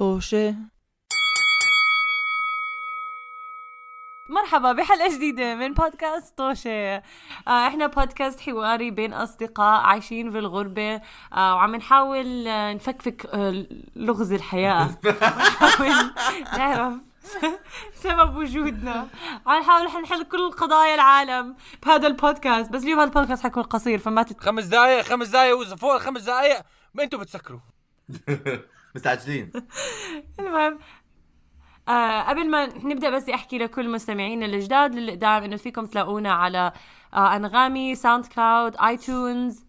[0.00, 0.54] طوشة.
[4.28, 6.96] مرحبا بحلقة جديدة من بودكاست طوشة.
[7.00, 7.02] آه
[7.66, 10.94] إحنا بودكاست حواري بين أصدقاء عايشين في الغربة.
[11.32, 14.84] آه وعم نحاول آه نفكفك آه لغز الحياة.
[15.04, 15.88] نحاول
[16.58, 16.94] نعرف
[17.94, 19.08] سبب وجودنا.
[19.46, 22.70] عم نحاول نحل كل قضايا العالم بهذا البودكاست.
[22.70, 24.40] بس اليوم هذا البودكاست حيكون قصير فما تت...
[24.40, 26.62] خمس دقايق خمس دقايق وإذا فوق الخمس دقايق
[26.94, 27.60] ما أنتوا بتسكروا.
[28.94, 29.50] مستعجلين
[30.40, 30.78] المهم
[31.88, 36.72] آه قبل ما نبدأ بس أحكي لكل مستمعينا الجداد اللي قدام إنه فيكم تلاقونا على
[37.14, 39.64] آه أنغامي ساوند كلاود اي تونز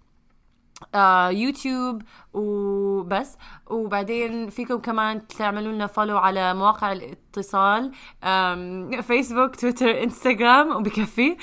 [0.95, 2.01] آه يوتيوب
[2.33, 3.37] وبس.
[3.69, 7.91] وبعدين فيكم كمان تعملوا لنا follow على مواقع الاتصال
[9.01, 11.37] فيسبوك تويتر انستغرام وبكفي.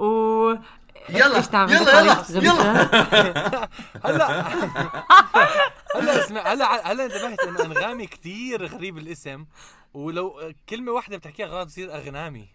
[0.00, 0.54] و
[1.10, 3.68] يلا تعمل؟ يلا يلا يلا.
[4.04, 4.42] هلا.
[5.96, 9.46] هلا اسمع هلا هلا انتبهت إنه أنغامي كثير غريب الاسم
[9.94, 12.48] ولو كلمة واحدة بتحكيها غلط بتصير أغنامي.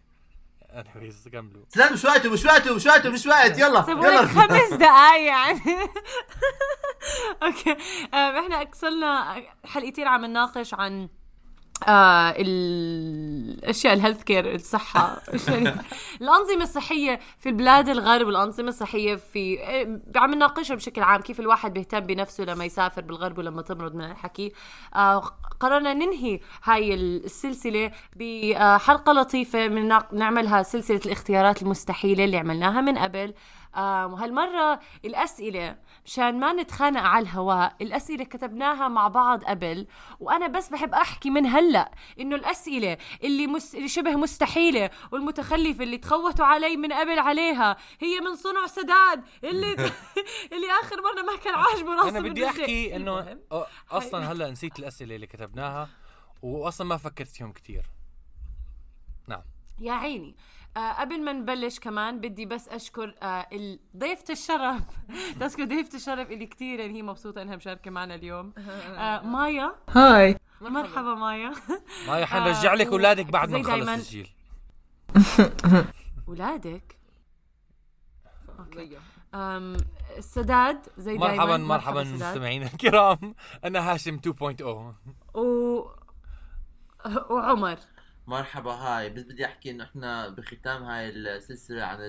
[1.32, 1.64] كملوا.
[1.70, 3.60] سلام مش وقته مش وقته مش وقته مش وقت.
[3.60, 4.26] يلا لك يلا.
[4.28, 5.62] خمس دقايق يعني.
[7.44, 7.72] okay.
[8.14, 11.10] آم، إحنا صرنا حلقتين عم نناقش عن
[11.88, 15.22] آه الأشياء ال healthcare الصحة.
[16.22, 21.74] الأنظمة الصحية في البلاد الغرب والانظمه الصحية في آه، عم نناقشها بشكل عام كيف الواحد
[21.74, 24.52] بيهتم بنفسه لما يسافر بالغرب ولما تمرض من الحكي.
[24.96, 25.20] آه
[25.60, 33.34] قررنا ننهي هاي السلسلة بحلقه لطيفة من نعملها سلسلة الاختيارات المستحيلة اللي عملناها من قبل.
[33.76, 37.76] آه وهالمرة الأسئلة مشان ما نتخانق على الهواء.
[37.82, 39.88] الأسئلة كتبناها مع بعض قبل
[40.20, 43.76] وأنا بس بحب أحكي من هلأ إنه الأسئلة اللي, مس...
[43.76, 49.74] اللي شبه مستحيلة والمتخلفة اللي تخوتوا علي من قبل عليها هي من صنع سداد اللي
[50.54, 53.42] اللي آخر مرة ما كان عاجبه راسه أنا بدي المهم.
[53.52, 55.90] أه، أصلا هلأ نسيت الأسئلة اللي كتبناها
[56.42, 57.86] واصلا ما فكرت فيهم كثير
[59.28, 59.44] نعم.
[59.80, 60.36] يا عيني.
[60.78, 63.48] آه قبل ما نبلش كمان بدي بس أشكر آه
[63.98, 64.82] ضيفة الشرف.
[65.40, 68.54] تذكر ضيفة الشرف اللي كثير يعني هي مبسوطة إنها مشاركة معنا اليوم.
[68.98, 69.76] آه مايا.
[69.90, 70.38] هاي.
[70.62, 71.54] مرحبا مايا.
[72.08, 73.90] ما حنرجع لك و- اولادك بعد ما نخلص.
[73.90, 74.30] التسجيل
[76.28, 76.98] ولادك؟
[78.60, 78.98] أوكي.
[79.36, 79.78] أم
[80.18, 81.36] السداد زي دايما.
[81.36, 82.04] مرحبا مرحبا.
[82.04, 83.36] مستمعينا الكرام.
[83.66, 84.62] أنا هاشم 2.0
[85.38, 85.88] و
[87.30, 87.78] وعمر.
[88.28, 89.10] مرحبا هاي.
[89.10, 92.00] بس بدي أحكي إنه إحنا بختام هاي السلسلة عن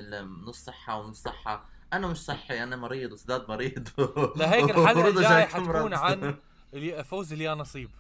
[0.47, 1.65] نص صحة ونص صحة.
[1.93, 3.89] أنا مش صحي أنا مريض وسداد مريض.
[4.37, 5.45] لهيك الحلقة الجاية.
[5.45, 6.35] حتكون عن
[7.05, 7.91] فوز اليا نصيب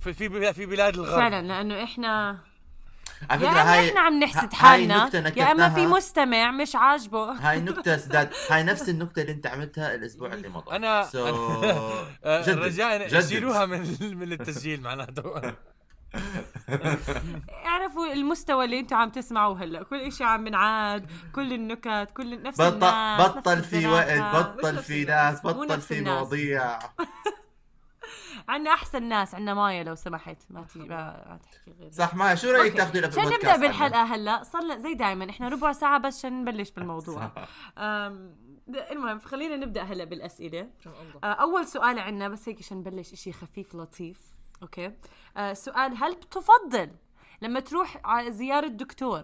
[0.00, 1.16] في في في بلاد الغرب.
[1.20, 2.38] فعلا لأنه إحنا
[3.30, 5.10] على يا فكرة اما هاي إحنا عم نحسد حالنا.
[5.36, 5.86] يا إما في.
[5.86, 7.32] مستمع مش عاجبه.
[7.50, 10.76] هاي نكتة سداد هاي نفس النكتة اللي أنت عملتها الأسبوع اللي مضى.
[10.76, 13.20] أنا So, آه، جدد، رجاء جدد.
[13.20, 15.54] شيلوها من من التسجيل معناته.
[17.66, 19.82] اعرفوا المستوى اللي أنتم عم تسمعوه هلا.
[19.82, 24.20] كل إشي عم بنعاد كل النكت كل نفس بطل الناس بطل نفس في وقت.
[24.36, 26.00] بطل في ناس بطل في.
[26.00, 26.78] مواضيع.
[28.48, 30.36] عنا أحسن ناس عنا مايا لو سمحت.
[30.50, 32.76] ما تي ما تحكي غير صح ما شو رأيك.
[32.76, 36.40] تاخذي لك عشان نبدأ بالحلقة هلا؟ صار لنا زي دائما إحنا ربع ساعة بس عشان
[36.40, 37.30] نبلش بالموضوع.
[38.68, 40.68] المهم خلينا نبدأ هلا بالأسئلة.
[41.24, 44.27] آه، أول سؤال عندنا بس هيك عشان نبلش إشي خفيف لطيف.
[44.62, 44.92] okay.
[45.36, 46.90] آه، سؤال هل تفضل
[47.42, 49.22] لما تروح على زيارة دكتور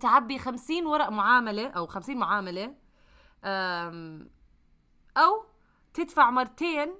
[0.00, 2.74] تعبي 50 ورق معاملة أو 50 معاملة
[3.44, 4.30] أم،
[5.16, 5.44] أو
[5.94, 6.94] تدفع مرتين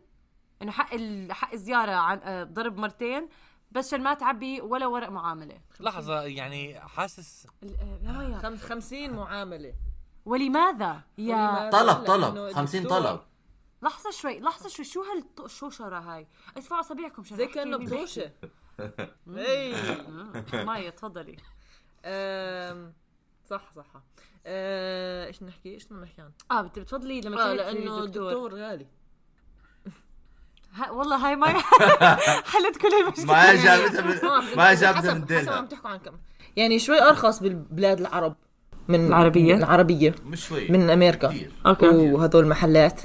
[0.62, 3.28] إنه حق ال- حق الزيارة عن آه، ضرب مرتين
[3.70, 9.74] بس عشان ما تعبي ولا ورق معاملة؟ لحظة يعني حاسس آه، خمسين معاملة.
[10.24, 12.52] ولماذا؟ يا ولماذا؟ طلب طلب.
[12.52, 13.20] 50 الدكتور طلب.
[13.82, 14.84] لحظة شوي لحظة شوي.
[14.84, 15.02] شو
[15.42, 16.26] هالشوشره هاي؟
[16.56, 18.30] ادفعوا أصابعكم عشان زي بطوشة.
[18.30, 18.30] بيحكي.
[19.48, 19.74] إي.
[19.74, 21.36] آه، مايا تفضلي.
[23.50, 23.84] صح صح.
[24.46, 28.54] أه، إيش نحكي؟ إيش بدنا نحكي عنه؟ آه بت- بتفضلي لما آه تروحي لأنه الدكتور
[28.54, 28.86] غالي.
[30.72, 31.58] ها والله هاي مايا
[32.52, 33.26] حلت كل المشكلة.
[33.26, 36.18] ما جابتها من آه، ما جابتها من حسب عم تحكوا عن كم
[36.56, 38.36] يعني شوي أرخص بالبلاد العرب.
[38.88, 40.14] من العربية؟ العربية.
[40.24, 41.34] مش شوي من أمريكا.
[41.66, 41.86] أوكي.
[41.88, 43.00] وهدول المحلات.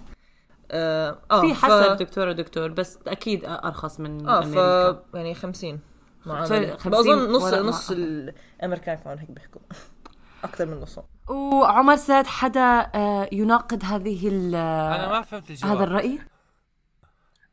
[0.71, 5.03] آه آه، في ف- حسب دكتور ودكتور بس أكيد أرخص من آه ف أمريكا.
[5.13, 5.79] يعني 50
[6.23, 9.61] ف- معاملة 50 بظن نص نص الأمريكان كانوا هيك بيحكوا.
[10.43, 11.03] أكثر من نصهم.
[11.29, 15.75] وعمر ساد حدا آه، يناقض هذه ال- أنا ما فهمت الجواب.
[15.75, 16.19] هذا الرأي؟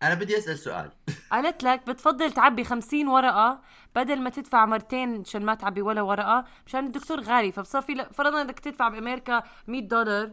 [0.02, 0.90] أنا بدي أسأل سؤال.
[1.32, 3.60] قالت لك بتفضل تعبي 50 ورقة
[3.96, 8.42] بدل ما تدفع مرتين عشان ما تعبي ولا ورقة مشان الدكتور غالي فبصير في فرضا
[8.42, 10.30] إنك تدفع بأمريكا 100 دولار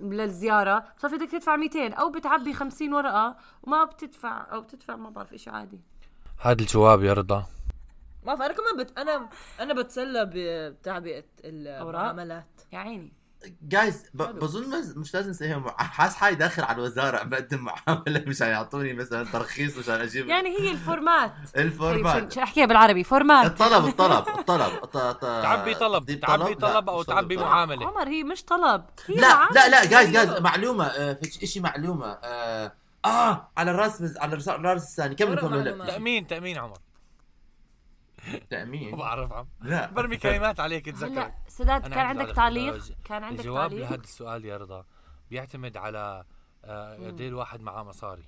[0.00, 0.78] للزيارة.
[0.78, 5.52] بتصفي بدك تدفع 200 أو بتعبي 50 ورقة وما بتدفع أو بتدفع ما بعرف شيء
[5.52, 5.80] عادي.
[6.40, 7.46] هذا الجواب يا رضا.
[8.26, 8.98] ما بعرف أنا كمان بت...
[8.98, 9.28] أنا
[9.60, 12.60] أنا بتسلى بتعبئة المعاملات.
[12.72, 13.12] يا عيني.
[13.62, 19.24] جايز ب- بظن مش لازم حاسس حالي داخل على الوزارة بقدم معاملة مشان يعطوني مثلا
[19.32, 20.28] ترخيص مشان أجيب.
[20.28, 25.20] يعني هي ال format ال format شو أحكيها بالعربي؟ format الطلب الطلب الطلب.
[25.42, 27.36] تعبي طلب تعبي طلب؟ أو مش تعبي.
[27.36, 27.86] معاملة.
[27.86, 28.84] عمر هي مش طلب.
[29.06, 29.48] هي لا.
[29.54, 32.72] لا لا جايز جايز معلومة آه، في شيء معلومة آه,
[33.04, 34.16] آه على الراس.
[34.16, 34.48] على الراس-
[34.82, 35.14] الثاني.
[35.14, 35.74] كم ورق لكم معلومات.
[35.80, 36.78] هلا تأمين تأمين عمر.
[38.26, 38.96] ما تأمين.
[38.96, 39.48] بعرف عم.
[39.60, 39.90] لا.
[39.90, 42.34] برمي كلمات عليك تذكر سداد كان عندك.
[42.34, 44.84] تعليق؟ كان عندك الجواب تعليق؟ لهذا السؤال يا رضا
[45.30, 46.24] بيعتمد على
[46.64, 48.24] آه، قد إيه الواحد معاه مصاري.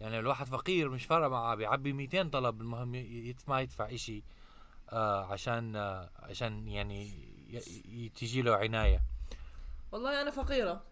[0.00, 2.90] يعني الواحد فقير مش فارقة معاه بيعبي 200 طلب المهم
[3.48, 4.24] ما يدفع إشي
[4.90, 7.10] آه عشان آه عشان يعني
[8.14, 9.02] تجي له عناية.
[9.92, 10.82] والله أنا فقيرة.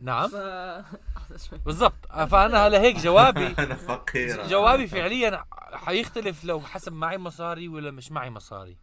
[0.00, 0.28] نعم.
[0.28, 0.36] ف
[1.66, 2.06] بالضبط.
[2.30, 3.46] فأنا لهيك جوابي.
[3.58, 8.76] أنا فقير جوابي فعليا حيختلف لو حسب معي مصاري ولا مش معي مصاري.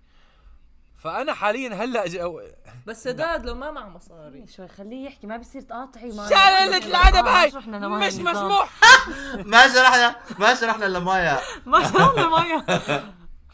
[0.98, 2.42] فأنا حاليا هلأ جو...
[2.88, 4.48] بس سداد لو ما معه مصاري.
[4.48, 7.52] شوي خليه يحكي ما بصير تقاطعي ما شللت الادب هاي.
[7.52, 8.14] شرحنا مش.
[8.14, 8.70] مسموح.
[9.54, 11.40] ما شرحنا ما شرحنا إلا مايا.
[11.66, 12.66] ما شاء الله مايا.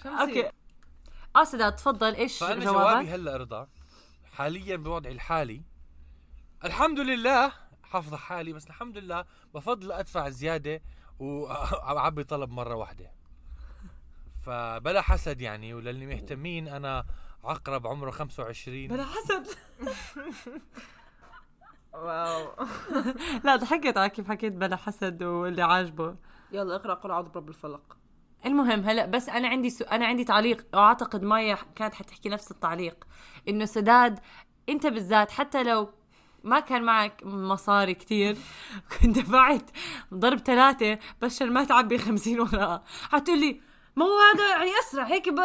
[0.04, 0.22] شمسي.
[0.22, 0.52] okay.
[1.36, 2.16] آه سداد تفضل.
[2.16, 3.68] إيش فأنا جوابي جوابك؟ هلأ رضا.
[4.38, 5.73] حاليا بوضعي الحالي
[6.66, 7.52] الحمد لله
[7.84, 10.82] حافظ حالي بس الحمد لله بفضل أدفع زيادة
[11.20, 13.12] وأعبي طلب مرة واحدة.
[14.42, 17.06] فبلا حسد يعني وللي مهتمين أنا
[17.44, 19.48] عقرب عمره 25 بلا حسد.
[21.94, 22.66] wow.
[23.44, 26.16] لا ضحكت على كيف حكيت بلا حسد واللي عاجبه.
[26.52, 27.98] يلا اقرأ قل اعوذ برب الفلق
[28.46, 29.86] المهم هلا بس أنا عندي سو...
[29.86, 30.66] أنا عندي تعليق.
[30.74, 33.08] واعتقد مايا كانت حتحكي نفس التعليق.
[33.48, 34.20] إنه سداد
[34.70, 36.03] أنت بالذات حتى لو
[36.44, 38.38] ما كان معك مصاري كتير.
[39.02, 39.70] كنت دفعت
[40.14, 43.62] ضرب ثلاثة بس عشان ما تعبي خمسين ورقة حتقول لي
[43.96, 45.36] ما هو هذا يعني أسرع هيك ب...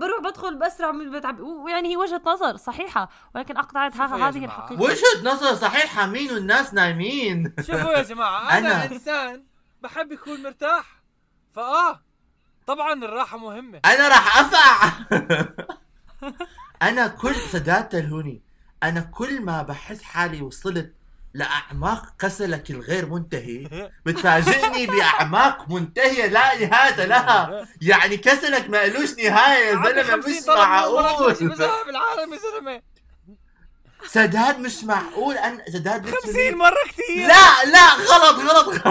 [0.00, 1.42] بروح بدخل بأسرع من بتعبي.
[1.42, 4.28] ويعني هي وجهة نظر صحيحة ولكن اقطعت هذه جماعة.
[4.44, 4.82] الحقيقة.
[4.82, 9.44] وجهة نظر صحيحة مين والناس نايمين؟ شوفوا يا جماعة أنا أنا- إنسان
[9.82, 11.02] بحب يكون مرتاح.
[11.52, 12.02] فآه
[12.66, 13.80] طبعا الراحة مهمة.
[13.84, 14.92] أنا راح أفع.
[16.88, 18.42] أنا كل سداد تلهوني.
[18.82, 20.92] أنا كل ما بحس حالي وصلت
[21.34, 23.68] لأعماق كسلك الغير منتهي
[24.06, 27.68] بتفاجئني بأعماق منتهية لا نهايه لها.
[27.82, 31.02] يعني كسلك ما لوش نهاية يا زلمة 50 مش معقول.
[31.86, 32.82] بالعالم يا زلمة؟
[34.06, 35.36] سداد مش معقول.
[35.38, 38.82] أنا سداد 50 مرة كثير لا لا غلط غلط.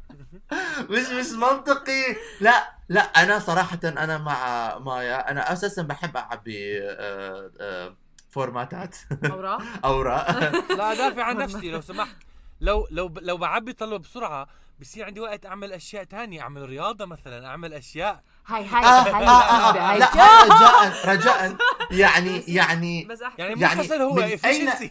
[0.90, 2.16] مش مش منطقي.
[2.40, 5.30] لا لا أنا صراحة أنا مع مايا.
[5.30, 7.96] أنا أساسا بحب أعبي آه، آه،
[8.36, 8.96] فورماتات
[9.30, 10.30] أوراق؟ أوراق.
[10.72, 12.16] لا ادافع عن نفسي لو سمحت.
[12.60, 14.46] لو لو لو بعبي طلب بسرعة
[14.80, 18.22] بصير عندي وقت أعمل أشياء تانية أعمل رياضة مثلا أعمل أشياء.
[18.46, 19.98] هاي هاي آه، هاي آه، آه، هاي هاي.
[19.98, 21.56] لا رجاء رجاء.
[21.90, 23.42] يعني يعني بس أحكي.
[23.42, 24.90] يعني مو يعني كسل هو أين- efficiency.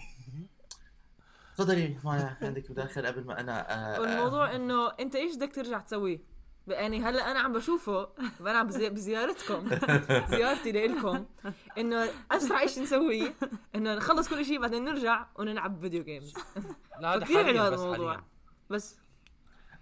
[1.58, 6.20] تفضلي مايا عندك مداخلة قبل ما أنا والموضوع إنه أنت إيش بدك ترجع تسويه؟
[6.68, 8.08] يعني هلا أنا عم بشوفه
[8.40, 9.70] وأنا عم بزي- بزيارتكم
[10.36, 11.26] زيارتي لإلكم
[11.78, 13.34] إنه أسرع شيء نسويه
[13.76, 16.34] إنه نخلص كل شيء بعدين نرجع ونلعب video games
[17.00, 18.26] لا هذا كثير حلو حاليا هذا بس الموضوع حاليا
[18.70, 18.96] بس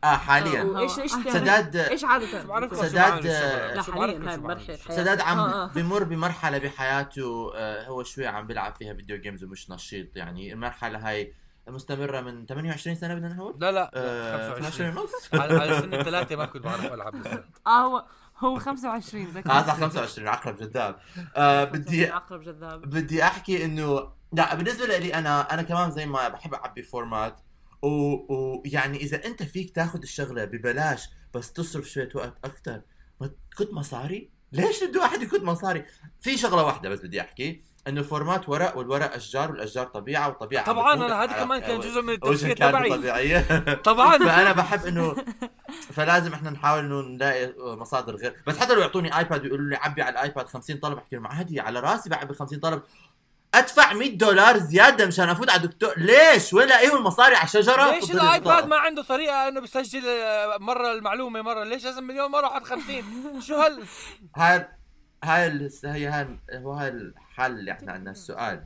[0.03, 3.75] آه حاليا إيش تاني؟ سداد إيش شو سداد، الشغل.
[3.75, 4.77] لا حاليا.
[4.89, 5.67] سداد عم آه، آه.
[5.67, 11.09] بمر بمرحلة بحياته آه، هو شوي عم بيلعب فيها video games ومش نشيط يعني المرحلة
[11.09, 11.33] هاي
[11.67, 13.91] مستمرة من 28 سنة بدنا نقول لا لا.
[13.93, 18.05] آه، 12 25 ونص؟ على على سن الثلاثة ما كنت بعرف ألعب لسه آه هو
[18.39, 20.99] هو 25 ذكي آه صح 25 عقرب جذاب.
[21.35, 22.81] آه بدي عقرب جذاب.
[22.81, 27.39] بدي أحكي انه لا بالنسبة لي أنا أنا كمان زي ما بحب اعبي فورمات
[27.81, 28.61] ويعني و...
[28.65, 32.81] يعني إذا أنت فيك تاخذ الشغلة ببلاش بس تصرف شوية وقت أكثر
[33.21, 35.85] ما كنت مصاري؟ ليش بده واحد يكون مصاري؟
[36.21, 37.63] في شغلة واحدة بس بدي أحكي.
[37.87, 42.13] إنه فورمات ورق والورق أشجار والأشجار طبيعة والطبيعه طبعا أنا هذا كمان كان جزء من
[42.13, 42.89] التفكير تبعي.
[42.89, 43.45] طبيعيه
[43.89, 44.17] طبعا.
[44.27, 45.15] فأنا بحب إنه
[45.93, 48.35] فلازم إحنا نحاول إنه نلاقي مصادر غير.
[48.47, 51.27] بس حتى لو يعطوني iPad ويقولوا لي عبي على ال iPad 50 طلب أحكي لهم
[51.27, 52.81] عادي على راسي بعبي 50 طلب.
[53.55, 55.93] أدفع 100 دولار زيادة مشان أفوت على الدكتور.
[55.97, 58.67] ليش؟ وين لاقيهم المصاري على الشجرة؟ ليش ال iPad.
[58.67, 60.03] ما عنده طريقة إنه بيسجل
[60.59, 63.83] مرة المعلومة مرة ليش لازم مليون مرة واحد 50 شو هال
[64.35, 64.67] هاي
[65.23, 68.63] هاي ال- هي هاي هو هاي الحل اللي إحنا عندنا السؤال.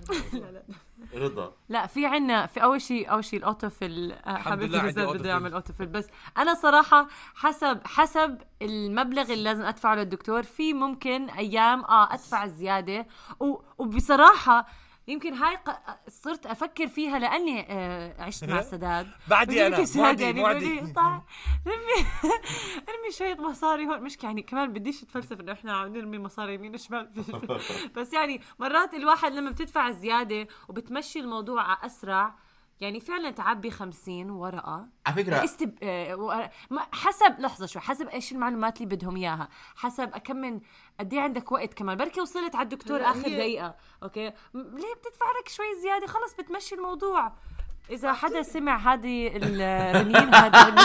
[1.15, 1.53] رضا.
[1.69, 5.29] لا في عنا في أول شيء أول شيء ال autofill آه، حبيبتي بزاد بده.
[5.29, 5.87] يعمل autofill.
[5.87, 12.47] بس أنا صراحة حسب حسب المبلغ اللي لازم أدفعه للدكتور في ممكن أيام آه أدفع
[12.47, 13.07] زيادة.
[13.39, 14.65] و- وبصراحة
[15.07, 15.71] يمكن هاي ق...
[16.09, 19.07] صرت أفكر فيها لأني آه، عشت مع سداد.
[19.27, 20.59] بعدي سداد معدي- يعني معدي.
[20.59, 21.21] بيقول لي طيب
[21.67, 22.07] رمي
[22.89, 24.01] ارمي شوية مصاري هون.
[24.01, 27.09] مش يعني كمان بديش أتفلسف إنه إحنا عم نرمي مصاري يمين شمال
[27.95, 32.35] بس يعني مرات الواحد لما بتدفع زيادة وبتمشي الموضوع على أسرع
[32.81, 34.87] يعني فعلا تعبي 50 ورقة.
[35.05, 35.77] على فكره استب...
[35.83, 36.49] آه،
[36.91, 39.49] حسب لحظة شوي حسب إيش المعلومات اللي بدهم إياها.
[39.75, 40.59] حسب كم من
[40.99, 41.97] قد إيه عندك وقت كمان.
[41.97, 43.75] بركي وصلت على الدكتور آخر دقيقة.
[44.03, 47.31] okay؟ ليه بتدفع لك شوي زيادة؟ خلص بتمشي الموضوع.
[47.89, 50.59] إذا حدا سمع هذه الرنين هذا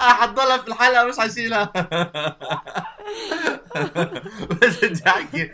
[0.00, 1.72] حضلها في الحلقة مش حشيلها
[4.62, 5.52] بس بدي أحكي.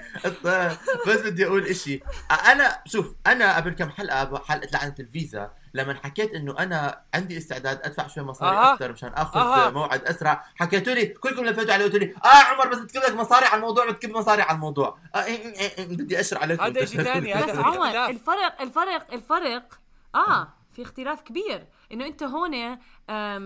[1.07, 2.01] بس بدي أقول إشي.
[2.47, 7.81] أنا شوف أنا قبل كم حلقة بحلقه لعنة الفيزا لما حكيت إنه أنا عندي استعداد
[7.83, 8.73] أدفع شوي مصاري أها.
[8.75, 9.71] أكثر مشان آخذ أها.
[9.71, 10.45] موعد أسرع.
[10.57, 13.91] حكيتوا لي كلكم لفيتوا علي قلتوا لي آه عمر بس بتكب لك مصاري على الموضوع
[13.91, 14.99] بتكب مصاري على الموضوع.
[15.15, 18.07] آه إيه إيه إيه بدي اشر عليكم هذا تاني، هذا بس عمر.
[18.11, 19.81] الفرق الفرق الفرق
[20.15, 21.67] آه في اختلاف كبير.
[21.93, 22.79] إنه أنت هون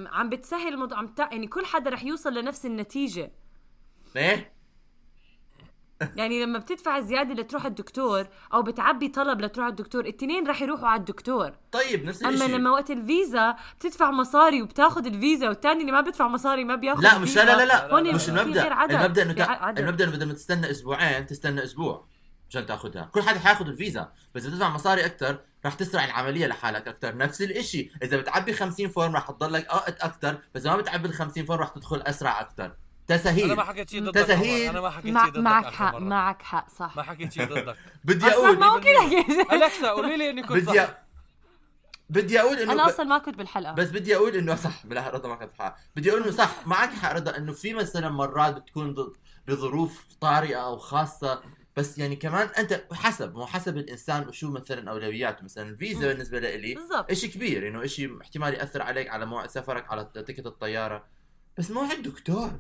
[0.07, 1.29] عم بتسهل الموضوع عم تع...
[1.33, 3.33] يعني كل حدا رح يوصل لنفس النتيجة.
[4.15, 4.53] ليه؟
[6.17, 11.01] يعني لما بتدفع زيادة لتروح الدكتور أو بتعبي طلب لتروح الدكتور الاثنين رح يروحوا على
[11.01, 16.29] الدكتور طيب نفس الشيء لما وقت الفيزا بتدفع مصاري وبتاخذ الفيزا والثاني اللي ما بدفع
[16.29, 18.13] مصاري ما بياخذ لا مش لا لا لا, لا.
[18.13, 18.29] مش
[18.73, 18.93] عدد.
[18.93, 19.45] المبدأ إنه في تا...
[19.51, 19.79] عدد.
[19.79, 22.07] المبدأ إنه بدل ما تستنى أسبوعين تستنى أسبوع
[22.51, 26.89] عشان تاخذها كل حدا حياخذ الفيزا بس إذا تدفع مصاري أكثر رح تسرع العملية لحالك
[26.89, 31.15] أكثر نفس الشيء إذا بتعبي 50 form رح تضلك وقت أكثر بس ما بتعبي ال
[31.15, 32.73] 50 form رح تدخل أسرع أكثر
[33.07, 34.69] تسهيل أنا ما حكيت شيء ضدك تسهيل.
[34.71, 35.31] أنا ما حكيت شيء.
[35.31, 35.97] ضدك معك حق.
[35.99, 40.31] معك حق صح ما حكيت شيء ضدك بدي أقول ما ممكن احكي الكسا قولي لي
[40.31, 40.99] اني كنت بدي صح.
[42.11, 42.87] بدي أقول انه أنا.
[42.87, 46.23] أصلا ما كنت بالحلقة بس بدي أقول انه صح بالله رضا معك حق بدي أقول
[46.23, 49.17] انه صح معك حق رضا انه في مثلا مرات بتكون ضد-
[49.49, 51.43] بظروف طارئه أو خاصه
[51.77, 56.09] بس يعني كمان انت حسب مو حسب الانسان وشو مثلا اولوياته مثلا الفيزا.
[56.09, 60.47] بالنسبة لي بالضبط شيء كبير انه شيء احتمال ياثر عليك على موعد سفرك على تيكت
[60.47, 61.05] الطياره
[61.59, 62.51] بس موعد دكتور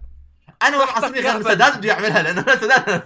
[0.62, 1.42] أنا واحد عصبي غير.
[1.42, 3.02] سداد بده يعملها لأنه أنا سداد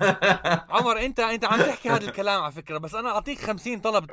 [0.70, 4.06] عمر انت انت عم تحكي هذا الكلام على فكره بس أنا اعطيك 50 طلب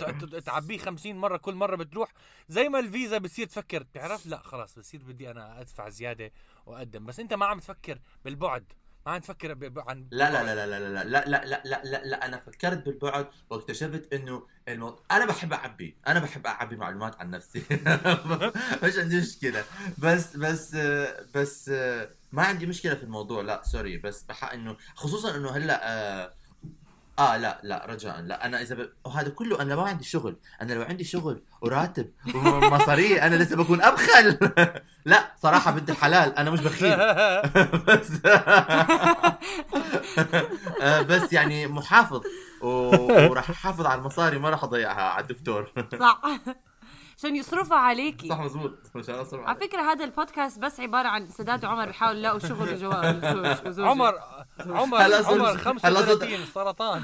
[0.45, 2.09] تعبيه 50 مره كل مره بتروح
[2.49, 6.31] زي ما الفيزا بتصير تفكر بتعرف لا خلاص بصير بدي أنا ادفع زياده
[6.65, 8.73] واقدم بس انت ما عم تفكر بالبعد
[9.05, 9.57] ما عم تفكر.
[9.77, 12.85] عن لا لا لا لا لا لا لا لا لا لا لا لا أنا فكرت
[12.85, 14.99] بالبعد واكتشفت انه المو...
[15.11, 17.63] أنا بحب اعبي أنا بحب اعبي معلومات عن نفسي
[18.83, 19.63] مش عندي مشكله
[19.97, 20.75] بس بس
[21.35, 21.71] بس
[22.33, 26.33] ما عندي مشكلة في الموضوع لا سوري بس بحق إنه خصوصا إنه هلأ آه,
[27.19, 28.89] آه لا لا رجاء لا أنا إذا ب...
[29.05, 33.81] وهذا كله أنا ما عندي شغل أنا لو عندي شغل وراتب ومصاري أنا لسه بكون
[33.81, 34.37] أبخل.
[35.05, 36.97] لا صراحة بدي الحلال أنا مش بخيل.
[37.87, 38.11] بس
[40.81, 42.21] آه، بس يعني محافظ
[42.61, 45.71] و- وراح أحافظ على المصاري ما راح أضيعها على الدكتور.
[45.99, 46.21] صح.
[47.17, 48.29] عشان يصرفوا عليكي.
[48.29, 52.39] صح مزبوط مشان اصرف على فكرة هذا البودكاست بس عبارة عن سداد وعمر بيحاولوا يلاقوا
[52.39, 52.73] شغل
[53.65, 53.87] وزوجة.
[53.87, 54.13] عمر
[54.59, 55.23] عمر عمر هلا
[55.57, 57.03] 35 سرطان.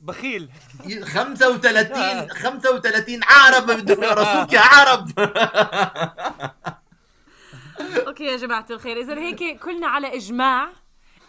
[0.00, 0.48] بخيل.
[1.04, 5.10] 35 35 عرب بدهم يرسوك يا عرب.
[8.06, 8.96] أوكي يا جماعة الخير.
[9.00, 10.68] اذا هيك كلنا على إجماع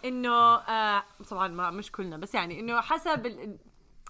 [0.06, 3.58] إنه آه طبعا ما مش كلنا بس يعني إنه حسب.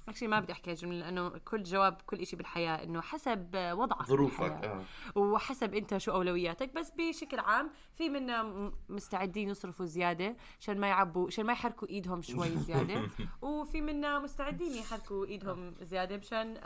[0.07, 4.03] actually ما بدي أحكي هالجمله لأنه كل جواب كل شيء بالحياة إنه حسب آه، وضعك
[4.05, 4.51] ظروفك.
[4.51, 4.83] آه.
[5.15, 11.27] وحسب أنت شو أولوياتك بس بشكل عام في منا مستعدين يصرفوا زيادة عشان ما يعبوا
[11.27, 13.07] عشان ما يحركوا إيدهم شوي زيادة
[13.41, 16.57] وفي منا مستعدين يحركوا إيدهم زيادة مشان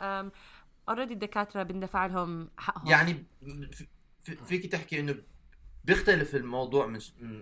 [0.88, 3.24] already الدكاترة بندفع لهم حقهم يعني
[3.72, 3.86] في-
[4.22, 5.14] في- فيك تحكي إنه
[5.84, 6.98] بيختلف الموضوع من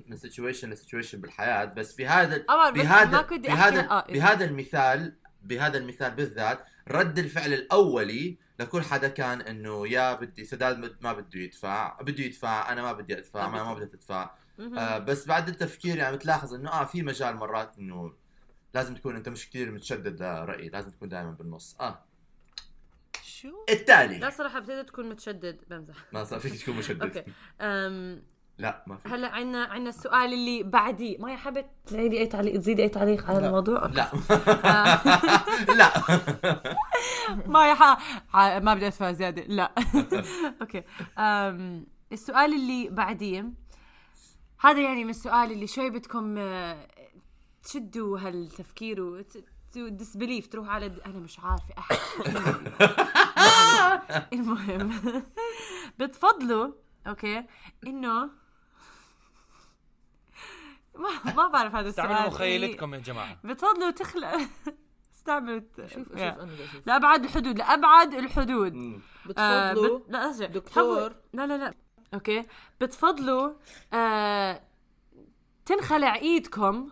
[0.07, 4.15] من situation ل situation بالحياة بس في هذا ما بهذا بهذا أحكي- آه، إيه.
[4.15, 10.97] بهذا المثال بهذا المثال بالذات رد الفعل الأولي لكل حدا كان إنه يا بدي سداد
[11.01, 14.31] ما بده يدفع بده يدفع أنا ما بدي أدفع ما, ما بدها تدفع.
[14.79, 18.13] آه بس بعد التفكير يعني بتلاحظ إنه آه في مجال مرات إنه
[18.75, 21.77] لازم تكون أنت مش كثير متشدد لرأيي لازم تكون دائما بالنص.
[21.81, 22.05] آه.
[23.23, 25.95] شو؟ لا التالي صراحة ابتديت تكون متشدد بمزح.
[26.13, 27.03] ما صار فيك تكون مشدد.
[27.17, 27.25] أوكي.
[27.61, 28.23] أم
[28.61, 29.09] لا ما في.
[29.09, 33.47] هلا عنا عنا السؤال اللي بعديه ما حابة تعيدي أي تعليق تزيدي أي تعليق على
[33.47, 34.11] الموضوع؟ لا.
[35.79, 35.91] لا.
[37.55, 37.75] ما.
[38.35, 39.43] ع- ما بدي أدفع زيادة.
[39.43, 39.73] لا.
[40.63, 40.83] أوكي.
[41.19, 41.87] أم...
[42.13, 43.53] السؤال اللي بعديه
[44.61, 46.87] هذا يعني من السؤال اللي شوي بدكم آه،
[47.63, 49.45] تشدوا هالتفكير وت...
[49.77, 51.01] disbelief تروح على د...
[51.07, 51.75] أنا مش عارفة.
[54.33, 54.93] المهم.
[55.99, 56.73] بتفضلوا
[57.07, 57.45] أوكي
[57.87, 58.31] إنه
[61.01, 64.31] ما ما بعرف هذا السؤال استعملوا مخيلتكم يا جماعة بتفضلوا تخلق
[65.15, 66.19] استعملت شوف شوف.
[66.19, 69.01] أنا بدي أشوف لابعد الحدود لأبعد الحدود مم.
[69.39, 70.11] آه بتفضلوا بت...
[70.11, 70.47] لا أسجل.
[70.53, 71.09] دكتور.
[71.09, 71.75] بتفضلوا- لا لا لا
[72.15, 72.47] أوكي
[72.81, 73.53] بتفضلوا
[73.93, 74.63] آه
[75.67, 76.91] تنخلع إيدكم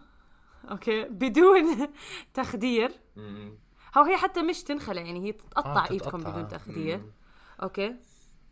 [0.71, 1.89] أوكي بدون
[2.35, 3.59] تخدير مم.
[3.97, 6.19] أو هي حتى مش تنخلع يعني هي تتقطع آه، إيدكم.
[6.19, 7.03] بدون تخدير
[7.63, 7.97] أوكي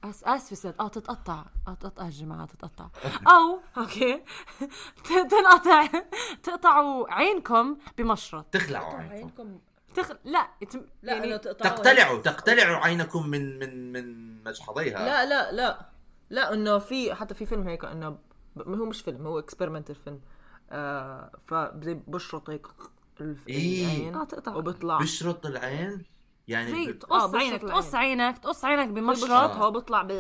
[0.05, 1.45] أس آسفة ست آه تتقطع.
[1.69, 2.89] آه تتقطع يا جماعة تتقطع.
[3.33, 4.17] أو أوكي.
[5.05, 5.87] ت- تنقطع.
[6.43, 8.45] تقطعوا عينكم بمشرط.
[8.53, 9.15] تخلعوا عينكم.
[9.15, 9.59] عينكم.
[9.95, 10.11] تخ...
[10.25, 10.83] لا تم...
[11.03, 13.27] لا يعني تقتلعوا تقتلعوا عينكم.
[13.29, 15.87] من من من مجحضيها لا لا لا.
[16.31, 18.11] لا إنه في حتى في فيلم هيك إنه
[18.57, 20.21] ب- هو مش فيلم هو اكسبيرمنتال فيلم.
[20.71, 22.67] آه فبزي بشرط هيك
[23.21, 23.85] الف- إيه.
[23.87, 24.55] العين آه تقطع.
[24.57, 26.05] وبيطلع بيشرط العين؟
[26.49, 30.13] يعني زي تقص آه، عينك تقص عينك تقص عينك بمشرط بشرط هو بيطلع ب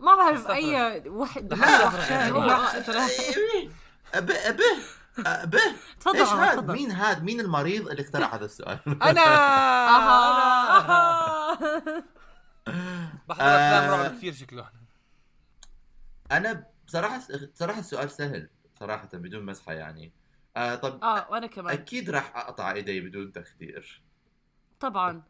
[0.00, 1.86] ما بعرف أي واحد لا.
[1.86, 2.28] وحشة.
[2.28, 2.42] هو
[4.14, 4.64] أبه أبه
[5.26, 5.60] أبه
[6.00, 6.72] تفضل إيش تفضل.
[6.74, 9.22] مين هاد؟ مين المريض اللي اخترع هذا السؤال؟ أنا.
[13.28, 14.02] بحضر أفلام آه.
[14.02, 14.70] رعب كثير شكله
[16.32, 17.20] أنا بصراحة
[17.54, 18.48] بصراحه السؤال سهل
[18.80, 20.12] صراحة بدون مزحه يعني.
[20.56, 21.72] آه طب آه وأنا كمان.
[21.74, 24.02] أكيد راح أقطع إيدي بدون تخدير.
[24.80, 25.22] طبعا.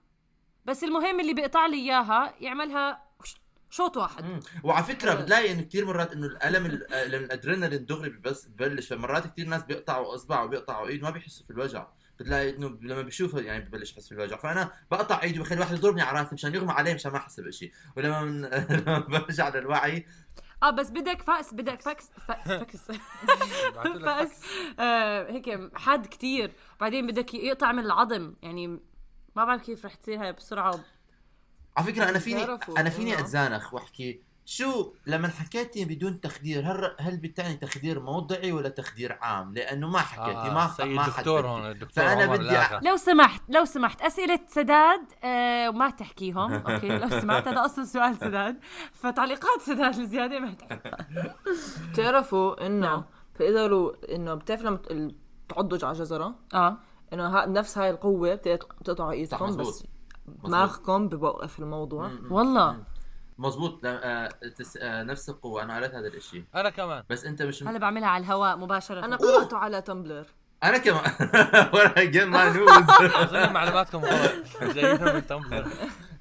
[0.64, 3.02] بس المهم اللي بيقطع لي إياها يعملها
[3.71, 4.25] شوط واحد.
[4.25, 4.40] مم.
[4.64, 9.62] وعلى فكرة بتلاقي انه كثير مرات إنه الألم الأدرينالين دغري بس ببلش فمرات كثير ناس
[9.62, 11.87] بيقطعوا اصبع وبيقطعوا إيد ما بيحسوا في الوجع.
[12.19, 14.37] بتلاقي إنه لما بيشوفها يعني ببلش يحس في الوجع.
[14.37, 17.73] فأنا بقطع إيدي وبخلي واحد يضربني على راسي مشان يغمى عليه مشان ما أحس بشيء
[17.97, 18.45] ولما من...
[18.87, 20.07] لما برجع للوعي.
[20.62, 22.79] آه بس بدك فأس بدك فأكس فأ- فأكس.
[24.05, 24.43] فأس.
[24.79, 26.52] آه هيك حاد كتير.
[26.81, 28.35] بعدين بدك يقطع من العظم.
[28.43, 28.81] يعني
[29.37, 30.81] ما بعرف كيف رح تصير هاي بسرعة.
[31.77, 37.17] على فكرة أنا فيني أنا فيني أتزانخ وأحكي شو لما حكيتي بدون تخدير هل هل
[37.17, 41.49] بتعني تخدير موضعي ولا تخدير عام؟ لأنه ما حكيتي ما آه سيد ما الدكتور حددتي.
[41.49, 42.81] هون الدكتور فأنا عمر بدي لاغا.
[42.83, 46.53] لو سمحت لو سمحت أسئلة سداد آه وما تحكيهم.
[46.67, 48.61] أوكي لو سمحت هذا أصلا سؤال سداد.
[48.93, 51.01] فتعليقات سداد الزياده ما تحكي.
[51.93, 53.05] بتعرفوا إنه نعم.
[53.35, 54.78] فاذا لو إنه بتعرف لما
[55.49, 56.78] تعضج على جزرة؟ آه.
[57.13, 59.57] إنه ها نفس هاي القوة بتقطعوا ايدكم.
[59.57, 59.85] بس
[60.27, 62.09] دماغكم بوقف الموضوع.
[62.09, 62.33] مم.
[62.33, 62.77] والله.
[63.39, 63.83] مزبوط.
[63.83, 64.77] لا، آه، تس...
[64.77, 65.63] آه، نفس القوة.
[65.63, 66.45] أنا قريت هذا الإشي.
[66.55, 67.05] أنا كمان.
[67.11, 69.05] بس أنت مش هلا بعملها على الهواء مباشرة.
[69.05, 70.27] أنا قرأته على تمبلر
[70.63, 71.13] أنا كمان.
[71.75, 74.33] ولا جيم ما نوز معلوماتكم غلط.
[74.63, 75.69] جايبها من تمبلر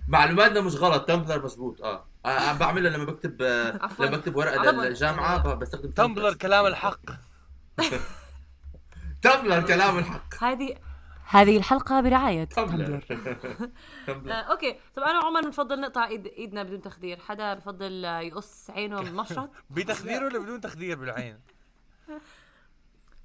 [0.08, 1.08] معلوماتنا مش غلط.
[1.08, 1.82] تمبلر مزبوط.
[1.82, 2.06] آه.
[2.26, 3.90] آه، بعملها لما بكتب آه،.
[4.00, 4.72] لما بكتب ورقة.
[4.72, 7.02] للجامعة بستخدم تمبلر كلام الحق.
[9.22, 10.44] تمبلر كلام الحق.
[10.44, 10.76] هذه
[11.26, 13.06] هذه الحلقة برعاية تمبلر.
[14.10, 14.80] آه، أوكي.
[14.96, 17.20] طب أنا وعمر بنفضل نقطع ايد إيدنا بدون تخدير.
[17.20, 21.40] حدا بفضل يقص عينه بمشرط بتخدير ولا بدون تخدير بالعين؟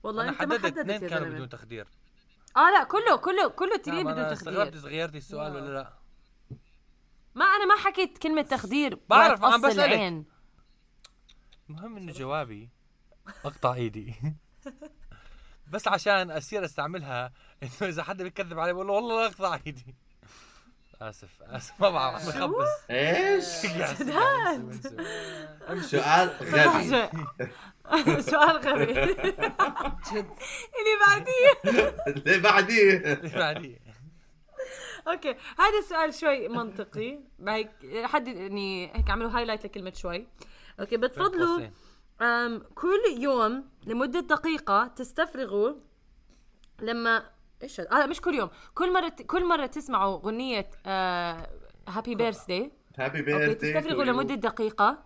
[0.02, 1.86] والله أنا أنت ما حددت اثنين كانوا بدون تخدير.
[2.56, 4.80] آه لا كله كله كله نعم، بدون أنا استغربت تخدير.
[4.80, 5.92] إذا غيرتي السؤال ولا لا.
[7.34, 8.98] ما أنا ما حكيت كلمة تخدير.
[9.08, 9.78] بعرف، بسألك.
[9.78, 10.24] العين.
[11.70, 12.70] المهم إنه جوابي.
[13.44, 14.14] أقطع إيدي.
[15.70, 17.32] بس عشان أصير أستعملها.
[17.62, 19.94] إنه إذا حدا بيكذب علي بقول له والله لا أقطع إيدي.
[21.02, 21.72] آسف آسف.
[21.80, 22.68] ما بعرف عم بخبص.
[22.90, 23.44] إيش؟
[25.90, 26.88] سؤال غبي.
[28.22, 29.00] سؤال غبي.
[30.74, 31.52] اللي بعديه.
[32.06, 33.20] اللي بعديه.
[33.34, 33.78] بعدين
[35.08, 35.36] أوكي.
[35.58, 37.18] هذا السؤال شوي منطقي.
[37.48, 37.70] هيك
[38.04, 40.26] حد يعني هيك عملوا highlight لكلمة شوي.
[40.80, 41.68] أوكي بتفضلوا.
[42.20, 45.74] أم كل يوم لمدة دقيقة تستفرغوا
[46.82, 47.30] لما
[47.62, 51.50] إيش هذا؟ آه مش كل يوم كل مرة كل مرة تسمعوا أغنية آه
[51.88, 55.04] happy birthday happy أوكي birthday تستفرغوا لمدة دقيقة.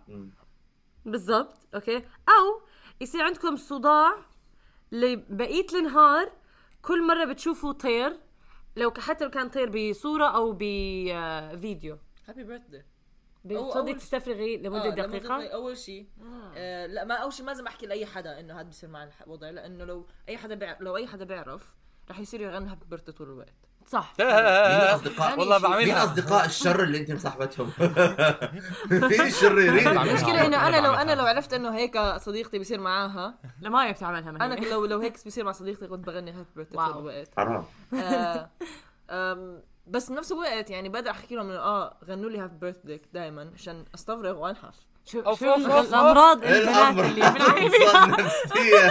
[1.05, 1.97] بالضبط أوكي.
[2.29, 2.61] أو
[3.01, 4.13] يصير عندكم صداع
[4.91, 6.31] لبقية النهار
[6.81, 8.19] كل مرة بتشوفوا طير
[8.75, 12.83] لو حتى لو كان طير بصورة أو بفيديو happy birthday
[13.43, 16.07] بتفضلي تستفرغي لمدة دقيقة؟ أول شيء
[16.55, 16.85] آه.
[16.85, 19.85] لا ما أول شيء ما لازم أحكي لأي حدا إنه هذا بيصير مع الوضع لأنه
[19.85, 21.75] لو أي حدا بيعرف لو أي حدا بيعرف
[22.11, 23.53] رح يصير يغني happy birthday طول الوقت.
[23.87, 24.13] صح.
[24.19, 27.71] مين أصدقاء؟ والله مين بعملها أصدقاء الشر اللي أنت مصاحبتهم؟
[28.91, 30.03] مين الشريرين بعملها.
[30.03, 30.93] المشكلة إنه أنا لو.
[30.93, 34.69] أنا لو عرفت إنه هيك صديقتي بيصير معاها لما بتعملها ما أنا هي.
[34.71, 36.77] لو لو هيك بيصير مع صديقتي كنت بغني happy birthday.
[36.77, 37.29] طول الوقت.
[37.37, 37.65] حرام.
[39.09, 43.51] آه، بس بنفس الوقت يعني بقدر أحكي لهم إنه آه غنوا لي هابي بيرثدي دائما
[43.55, 44.75] عشان أستفرغ وانحف
[45.05, 45.87] شو أوف، شو أوف، أوف، أوف.
[45.89, 47.65] الأمراض إيه البنات اللي بنعاني
[48.23, 48.87] نفسية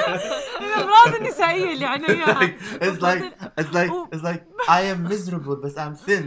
[0.66, 2.46] الأمراض النسائية اللي عنا إياها.
[2.88, 3.22] It's like
[3.60, 6.24] it's like it's like I am miserable بس I'm thin.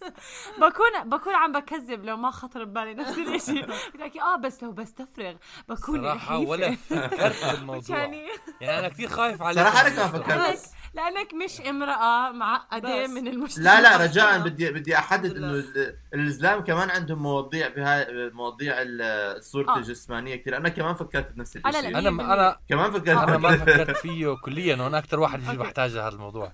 [0.62, 5.34] بكون بكون عم بكذب لو ما خطر ببالي نفس الشيء بتحكي آه بس لو بستفرغ
[5.68, 6.50] بكون صراحة رحيفة.
[6.50, 7.98] ولا فكرت بالموضوع.
[7.98, 8.26] يعني
[8.60, 10.70] يعني أنا كثير خايف عليك صراحة أنا كمان فكرت.
[10.94, 13.10] لانك مش امرأة معقدة بس.
[13.10, 13.64] من المجتمع.
[13.64, 19.02] لا لا رجاء بدي بدي أحدد إنه ال- الإسلام كمان عندهم مواضيع بهاي مواضيع ال-
[19.36, 19.76] الصورة آه.
[19.78, 23.08] الجسمانية كثير أنا كمان فكرت بنفس لا، الشيء أنا أنا كمان فكرت.
[23.18, 24.76] أنا ما فكرت فيه كليا.
[24.82, 26.52] وأنا أكثر واحد بحتاج هذا الموضوع.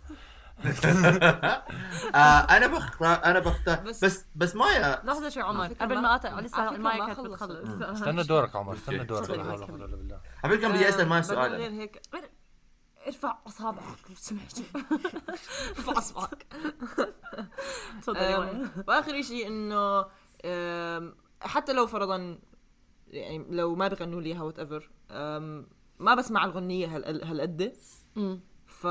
[2.14, 2.18] آه
[2.56, 6.70] أنا بختار أنا بختار بس- بس بس مايا لحظة شوي عمر قبل ما- أقطع لسه
[6.70, 7.20] ما كانت.
[7.20, 7.42] بتخلص
[7.82, 9.72] استنى دورك عمر استنى دورك لا حول.
[9.82, 11.70] ولا بالله على فكره بدي اسال مايا سؤال غير.
[11.72, 12.02] هيك
[13.06, 14.58] ارفع أصابعك لو سمحت
[15.78, 16.46] ارفع أصبعك
[18.02, 18.50] تفضل يا مايا.
[18.50, 20.00] أم، وآخر شيء إنه
[21.40, 22.38] حتى لو فرضا
[23.08, 24.90] يعني لو ما بغنوا لي whatever
[25.98, 27.72] ما بسمع الغنية هال- هالقد.
[28.66, 28.86] ف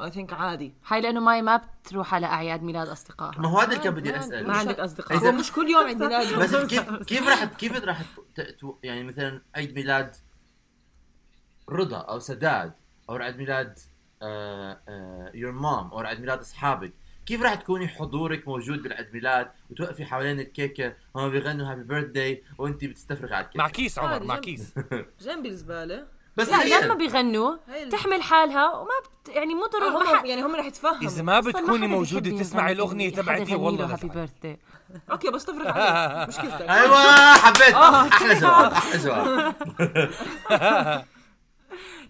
[0.00, 0.74] I think عادي.
[0.86, 3.40] هاي لأنه ماي ما بتروح على أعياد ميلاد أصدقائها.
[3.40, 5.18] ما هو هذا اللي كان بدي ما- اسال ما عندك أصدقاء.
[5.18, 8.02] إذا- هو مش كل يوم عيد ميلادي بس كيف كيف راح كيف راح
[8.34, 10.16] ت- ت- يعني مثلا عيد ميلاد
[11.70, 12.72] رضا أو سداد
[13.10, 13.78] أو عيد ميلاد
[15.34, 16.92] your mom أو عيد ميلاد أصحابك
[17.26, 22.84] كيف راح تكوني حضورك موجود بالعيد ميلاد وتوقفي حوالين الكيكة؟ هم بيغنوا happy birthday وانت
[22.84, 24.74] بتستفرغي على مع الكيكه كيس عمر مع جنب- كيس.
[25.20, 26.06] جنبي الزبالة.
[26.36, 27.56] بس لا لما بيغنوا
[27.90, 29.28] تحمل حالها وما بت...
[29.36, 31.02] يعني مو ضروري ما حد يعني هم رح يتفهموا.
[31.10, 34.08] إذا ما بتكوني موجودة تسمعي يغني- الأغنية تبعتي والله happy.
[34.08, 34.58] birthday
[35.10, 36.28] أوكي بستفرغ عليك.
[36.28, 36.60] مشكلتك.
[36.60, 37.74] أيوه حبيت.
[37.74, 39.54] أحلى جواب أحلى جواب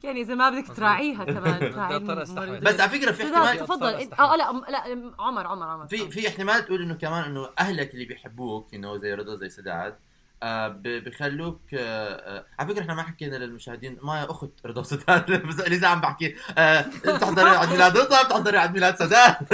[0.04, 2.60] يعني إذا ما بدك تراعيها كمان تراعي.
[2.60, 4.08] بس على فكرة في احتمال تفضل.
[4.18, 5.86] آه لا لا عمر عمر عمر.
[5.86, 9.96] في في احتمال تقول إنه كمان إنه أهلك اللي بيحبوك انه زي رضا زي سداد.
[10.44, 15.60] آه بخلوك آه آه على فكرة إحنا ما حكينا للمشاهدين ما أخت رضا وسداد بس
[15.60, 19.36] لسه عم بحكي آه بتحضري عيد ميلاد رضا بتحضري عيد ميلاد سداد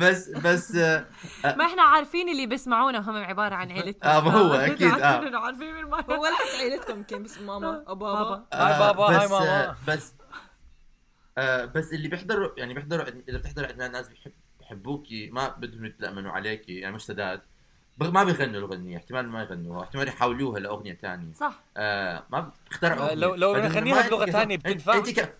[0.00, 1.06] بس بس آه
[1.44, 5.38] ما إحنا عارفين اللي بيسمعونا هم عبارة عن عيلتنا آه، ما هو أكيد، آه.
[5.38, 8.44] عارفين مين هو ولا حتى عيلتكم كان بس ماما أو بابا بابا.
[8.52, 9.76] هاي بابا، هاي بس ماما.
[9.88, 10.12] بس
[11.38, 15.84] آه بس اللي بيحضروا يعني بيحضروا إذا بتحضر عيد ميلاد ناس بيحب بيحبوكي ما بدهم
[15.84, 17.40] يتلأمنوا عليكي يعني مش سداد
[17.98, 21.60] ما بيغنوا الأغنية احتمال ما يغنوها احتمال يحولوها لأغنية ثانية صح.
[21.76, 25.34] آه ما بيخترعوا آه، لو- لو أنت- تانية أنت- بتنفع؟ إنت ك...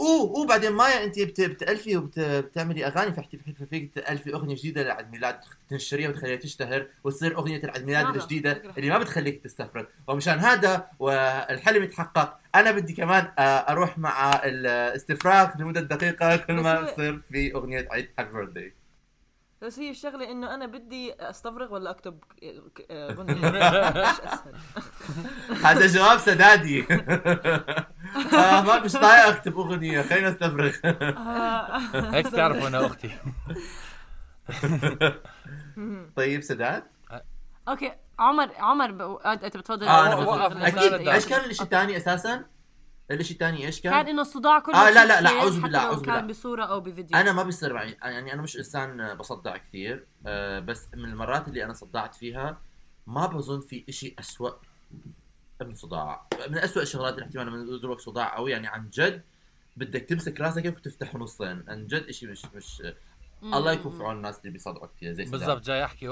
[0.00, 1.40] اوه اوه بعدين مايا أنت بت...
[1.40, 3.12] بتألفي وبتعملي أغاني
[3.70, 8.16] فيك تألفي أغنية جديدة لعيد ميلاد تنشريها وتخليها تشتهر وتصير أغنية العيد ميلاد.
[8.16, 14.40] الجديدة اللي ما بتخليك تستفرغ ومشان هذا والحلم يتحقق أنا بدي كمان آه، أروح مع
[14.44, 18.72] الاستفراغ لمدة دقيقة كل ما يصير في أغنية عيد هابي بيرثداي
[19.62, 22.18] بس هي الشغلة إنه أنا بدي أستفرغ ولا أكتب
[22.90, 23.08] آه،
[24.08, 24.54] إيش أسهل.
[25.66, 26.80] هذا جواب سدادي.
[28.34, 30.72] آه ما مش طايق أكتب أغنية خلينا أستفرغ.
[32.14, 33.10] هيك تعرفوا أنا أختي.
[36.16, 36.82] طيب سداد؟
[37.68, 39.20] أوكي عمر عمر.
[39.32, 39.88] أنت أنت بتفضل.
[39.88, 40.28] آه.
[40.28, 41.08] وقفنا أكيد.
[41.08, 42.44] إيش كان الشيء الثاني أساسا؟
[43.20, 45.78] الشيء الثاني إيش كان كان؟ إنه الصداع كله آه، لا، لا، لا، حتى بالله، لو
[45.78, 46.26] أعوذ كان بالله.
[46.26, 50.88] بصورة أو بفيديو أنا ما بيصير معي يعني أنا مش إنسان بصدع كثير آه، بس
[50.94, 52.58] من المرات اللي أنا صدعت فيها
[53.06, 54.50] ما بظن في إشي أسوأ
[55.62, 59.22] من صداع من أسوأ الشغلات اللي احتمال لما يضربك صداع قوي يعني عن جد
[59.76, 62.82] بدك تمسك راسك هيك وتفتحه نصين عن جد إشي مش مش
[63.42, 65.38] الله يكون في عون الناس اللي بيصدعوا كثير زي سداد.
[65.40, 66.08] بالضبط جاي أحكي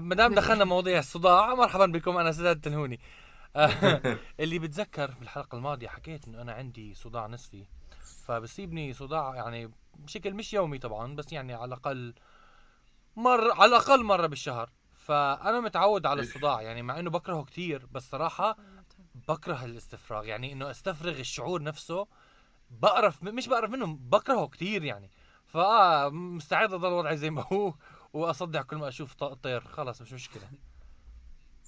[0.00, 3.27] ما دام دخلنا مواضيع الصداع مرحبا بكم أنا سداد تنهوني آه،
[4.40, 7.66] اللي بتذكر بالحلقة الماضية حكيت إنه أنا عندي صداع نصفي.
[8.26, 12.14] فبصيبني صداع يعني بشكل مش يومي طبعا بس يعني على الأقل
[13.16, 14.70] مر على الأقل مرة بالشهر.
[14.94, 18.56] فأنا متعود على الصداع يعني مع إنه بكرهه كثير بس صراحة
[19.28, 20.24] بكره الاستفراغ.
[20.24, 22.06] يعني إنه أستفرغ الشعور نفسه
[22.70, 25.10] بقرف مش بقرف منه بكرهه كثير يعني.
[25.46, 27.74] فآه مستعد أضل وضعي زي ما هو
[28.12, 29.60] وأصدع كل ما أشوف طير.
[29.60, 30.48] خلاص مش مشكلة.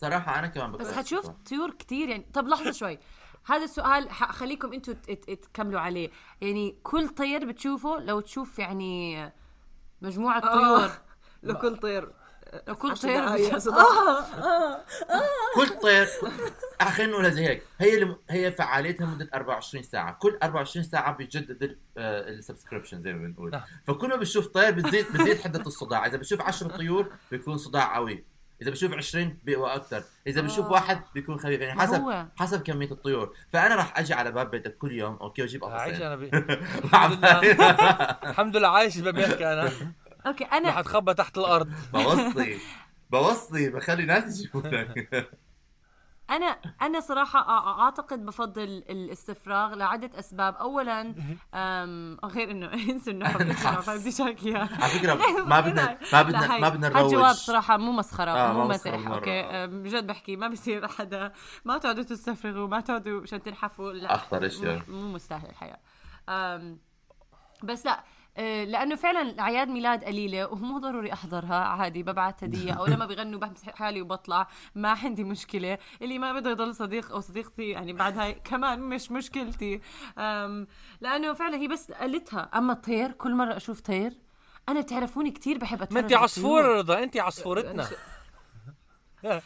[0.00, 1.28] صراحة أنا كمان بس حتشوف.
[1.28, 2.26] طيور كتير يعني.
[2.34, 2.98] طب لحظة شوي.
[3.46, 4.92] هذا السؤال حخليكم أنتم
[5.42, 6.10] تكملوا عليه.
[6.40, 9.32] يعني كل طير بتشوفه لو تشوف يعني
[10.02, 10.90] مجموعة طيور.
[11.42, 12.12] لكل طير.
[12.68, 13.84] لو كل طير بتشوف- صداع.
[15.56, 16.06] كل طير
[16.80, 18.16] آه، خلينا نقولها زي هيك؟ هي الم...
[18.30, 20.12] هي فعاليتها مدة 24 ساعة.
[20.12, 23.50] كل 24 ساعة بيجدد ال subscription زي ما بنقول.
[23.50, 23.62] نعم.
[23.86, 26.06] فكل ما بتشوف طير بتزيد بتزيد حدة الصداع.
[26.06, 28.24] إذا بتشوف 10 طيور بيكون صداع قوي.
[28.62, 30.72] إذا بشوف 20 بيقوى أكثر إذا بشوف آه.
[30.72, 32.26] واحد بيكون خفيف يعني حسب هو.
[32.36, 33.34] حسب كمية الطيور.
[33.52, 36.22] فأنا راح أجي على باب بيتك كل يوم أوكي وأجيب عايش قفصين أنا ب...
[36.84, 37.70] الحمد لله.
[38.30, 39.70] الحمد لله عايش بامريكا أنا.
[40.26, 41.72] أوكي رح أنا أتخبى تحت الأرض.
[41.92, 42.58] بوصي
[43.10, 45.30] بوصي بخلي ناس لك
[46.30, 46.46] أنا
[46.82, 47.40] أنا صراحة
[47.82, 50.54] أعتقد بفضل الاستفراغ لعدة أسباب.
[50.54, 51.02] اولا
[52.24, 55.14] غير إنه انسوا إنه حبيبتي بدي شاكي على فكرة
[55.44, 60.06] ما بدنا ما بدنا ما بدنا نروج صراحة مو مسخرة آه، مو مسخرة أوكي بجد
[60.06, 61.32] بحكي ما بصير حدا
[61.64, 63.92] ما تقعدوا تستفرغوا ما تقعدوا مشان تنحفوا.
[63.92, 64.82] لا أخطر إشياء.
[64.88, 65.78] مو مستاهل الحياة.
[67.62, 68.04] بس لا
[68.38, 73.74] لأنه فعلا أعياد ميلاد قليلة ومو ضروري أحضرها عادي ببعت هدية أو لما بغنوا بمسح
[73.74, 75.78] حالي وبطلع ما عندي مشكلة.
[76.02, 79.80] اللي ما بده يضل صديق أو صديقتي يعني بعد هاي كمان مش مشكلتي.
[81.00, 84.12] لأنه فعلا هي بس قلتها أما الطير كل مرة أشوف طير
[84.68, 86.64] أنا بتعرفوني كثير بحب أتفرج ما انت عصفور.
[86.64, 87.88] رضا انت عصفورتنا.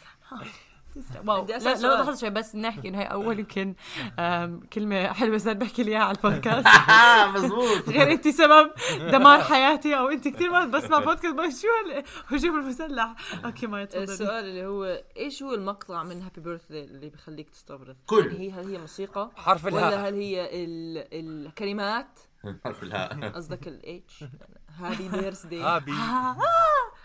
[1.25, 2.01] واو بدي لا لا.
[2.01, 3.75] لحظة شوي بس نحكي إنه هي أول يمكن
[4.73, 6.67] كلمة حلوة صار بحكي لي إياها على البودكاست.
[7.35, 8.71] مزبوط غير انت سبب
[9.11, 11.67] دمار حياتي أو انت كثير ما بسمع بودكاست بس شو
[12.31, 13.15] هالهجوم المسلح.
[13.45, 14.03] أوكي ما تفضلي.
[14.03, 18.29] السؤال اللي هو إيش هو المقطع من happy birthday اللي بيخليك تستفرغ؟ كل.
[18.29, 21.45] هي هل هي موسيقى؟ حرف ولا الهاء هل هي ال...
[21.47, 22.19] الكلمات؟
[22.65, 23.29] حرف الهاء.
[23.29, 24.23] قصدك ال
[24.79, 25.91] H happy birthday happy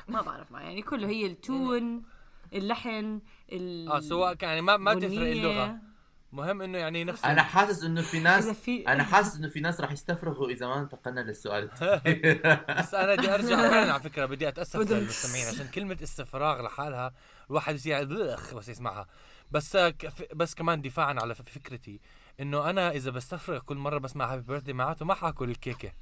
[0.08, 2.02] ما بعرف ما يعني كله هي ال tone
[2.52, 3.20] اللحن
[3.52, 5.10] ال آه سواء كان يعني ما ما تفرق.
[5.12, 5.76] اللغة.
[6.32, 9.80] مهم إنه يعني نفس أنا حاسس إنه في ناس في- أنا حاسس إنه في ناس
[9.80, 11.64] راح يستفرغوا إذا ما انتقلنا للسؤال.
[11.64, 12.34] الثاني
[12.78, 17.12] بس أنا بدي ارجع فعلا على فكرة بدي أتأسف للمستمعين عشان كلمة استفراغ لحالها
[17.50, 19.06] الواحد يصير بخ بس يسمعها.
[19.50, 22.00] بس ك- بس كمان دفاعا على فكرتي
[22.40, 25.92] إنه أنا إذا بستفرغ كل مرة بسمع هابي بيرثدي معناته ما حاكل الكيكه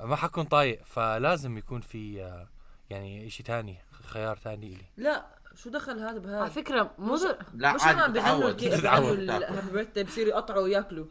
[0.00, 2.48] ما حكون طايق فلازم يكون في آه،
[2.90, 4.84] يعني شيء تاني خيار تاني إلي.
[4.96, 7.36] لا شو دخل هذا على بهذا؟ فكرة مو ضر...
[7.54, 11.06] لا مش عادي هم بيغنوا الهابي بيرثدي بصيروا يقطعوا وياكلوا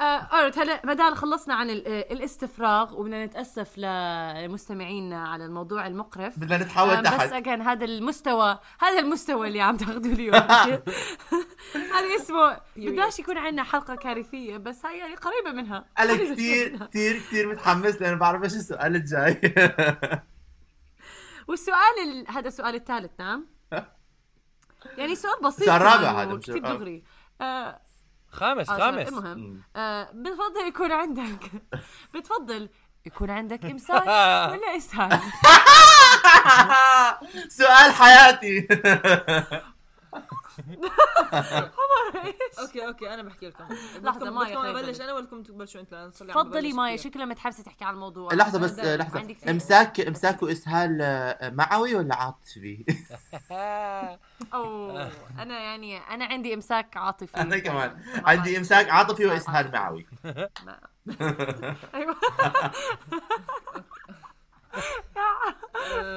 [0.00, 5.86] آه أورت هلا ما دام خلصنا عن ال- آه، الاستفراغ وبدنا نتأسف لمستمعينا على الموضوع
[5.86, 10.22] المقرف بدنا نتحول آه، بس تحت كان هذا المستوى هذا المستوى اللي عم تاخذوا لي
[10.34, 10.82] إياه.
[11.74, 16.72] هذا اسمه بدناش يكون عندنا حلقة كارثية بس هاي يعني قريبة منها أنا قريبة كثير
[16.72, 16.86] منها.
[16.86, 19.40] كثير كثير متحمس لأنه بعرف إيش السؤال الجاي
[21.48, 22.30] والسؤال ال...
[22.30, 23.46] هذا السؤال الثالث نعم.
[24.96, 26.72] يعني سؤال بسيط الرابع كمان هذا مش- وكتير آه.
[26.74, 27.04] دغري.
[27.40, 27.80] آه
[28.28, 29.08] خامس آه، خامس.
[29.08, 31.50] المهم آه بتفضل يكون عندك
[32.14, 32.68] بتفضل
[33.06, 35.12] يكون عندك امساك ولا اسهال
[37.58, 38.68] سؤال حياتي.
[42.58, 43.64] okay okay أنا بحكي لكم.
[44.02, 45.00] لحظة، بدكم- مايا أبلش.
[45.00, 46.96] أنا ولا تبلشوا أنت تفضلي مايا.
[46.96, 48.34] شكلها متحمسه تحكي عن الموضوع.
[48.34, 49.50] لحظة بس كثير.
[49.50, 52.84] امساك إمساك وإسهال آه، معوي ولا عاطفي؟
[54.54, 57.36] أوه أنا يعني أنا عندي إمساك عاطفي.
[57.36, 58.02] أنا كمان.
[58.24, 60.06] عندي إمساك عاطفي وإسهال معوي.
[61.94, 62.16] أيوه.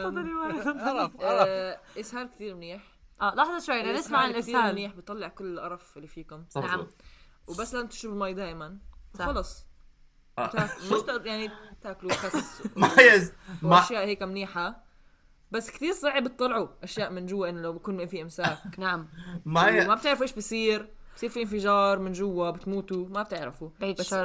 [0.04, 0.63] تفضلي مايا.
[0.82, 1.78] عرف عرف.
[2.00, 2.82] إسهال كثير منيح.
[3.21, 6.45] آه لحظة شوي بدنا نسمع عن الاسهال منيح بيطلع كل القرف اللي فيكم.
[6.56, 6.88] نعم.
[7.47, 8.77] وبس لازم تشربوا المي دائما
[9.17, 9.25] صح.
[9.25, 9.65] خلص.
[10.38, 10.69] آه.
[10.91, 11.51] مش يعني
[11.82, 14.84] تاكلوا خس ما يز ما واشياء هيك منيحة.
[15.51, 18.80] بس كثير صعب تطلعوا أشياء من جوا إنه لو بكون في إمساك.
[18.80, 19.10] نعم.
[19.45, 19.95] ما وما ي...
[19.95, 20.93] بتعرفوا إيش بصير.
[21.17, 23.69] بصير في انفجار من جوا بتموتوا ما بتعرفوا.
[23.80, 24.15] بعيد بس.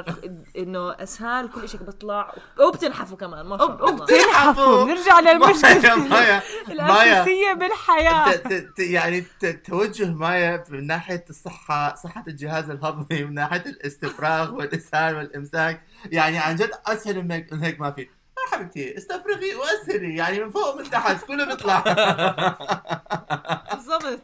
[0.57, 4.05] إنه أسهال كل شيء بيطلع وبتنحفوا كمان ما شاء الله.
[4.05, 8.31] بتنحفوا نرجع مايا للمشكله مايا مايا الأساسية بالحياة.
[8.31, 13.63] ت- ت- ت- يعني ت- توجه مايا من ناحية الصحة صحة الجهاز الهضمي من ناحية
[13.65, 15.83] الاستفراغ والإسهال والإمساك.
[16.05, 18.07] يعني عن جد أسهل من هيك, من هيك ما في.
[18.51, 20.15] حبيبتي استفرغي وأسهلي.
[20.15, 21.79] يعني من فوق ومن تحت كله بيطلع
[23.73, 24.19] بالضبط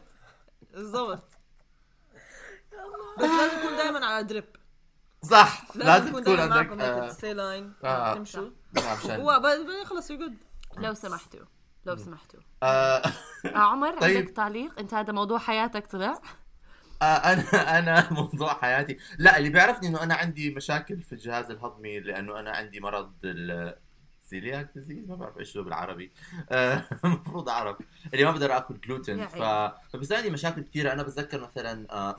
[0.74, 1.24] بالضبط
[3.20, 3.68] بس لازم
[4.22, 4.46] drip
[5.22, 7.74] صح لازم تكون عندك ال IV line.
[8.16, 8.50] تمشوا
[9.06, 9.42] هو
[9.86, 10.38] خلص you good
[10.78, 11.46] لو سمحتوا
[11.86, 12.40] لو سمحتوا.
[12.64, 12.66] آه،
[13.46, 14.18] آه عمر طيب.
[14.18, 16.22] عندك تعليق؟ انت هذا موضوع حياتك طلع؟
[17.02, 17.44] آه، أنا
[17.80, 18.98] أنا موضوع حياتي.
[19.18, 23.45] لا اللي بيعرفني إنه أنا عندي مشاكل في الجهاز الهضمي لأنه أنا عندي مرض ال
[23.45, 26.12] celiac disease ما بعرف إيش هو بالعربي.
[27.06, 27.78] المفروض أعرف.
[28.14, 29.42] اللي ما بقدر آكل جلوتين يا ف...
[29.94, 32.16] فبصير عندي مشاكل كثيره أنا بتذكر مثلا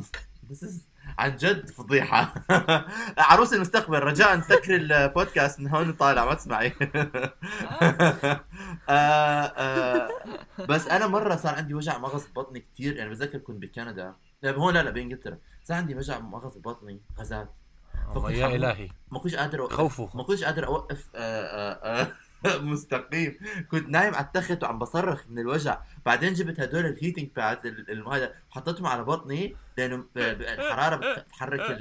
[0.51, 2.35] This is عن جد فضيحة.
[3.31, 6.73] عروس المستقبل رجاء سكر البودكاست من هون طالع ما تسمعي.
[8.88, 10.09] آه، آه،
[10.68, 14.14] بس أنا مرة صار عندي وجع مغص بطني كثير يعني بتذكر كنت بكندا.
[14.42, 15.38] لا هون لا لا بإنجلترا.
[15.64, 17.51] صار عندي وجع مغص بطني غازات.
[18.16, 18.88] الله يا إلهي.
[19.11, 22.12] ما كنتش قادر اوقف خوفوا ما كنتش قادر أوقف آه، آه، آه،
[22.72, 23.38] مستقيم.
[23.70, 25.79] كنت نايم على التخت وعم بصرخ من الوجع.
[26.07, 27.73] بعدين جبت هدول ال heating pads
[28.12, 31.81] هذا حطيتهم على بطني لأنه الحرارة بتحرك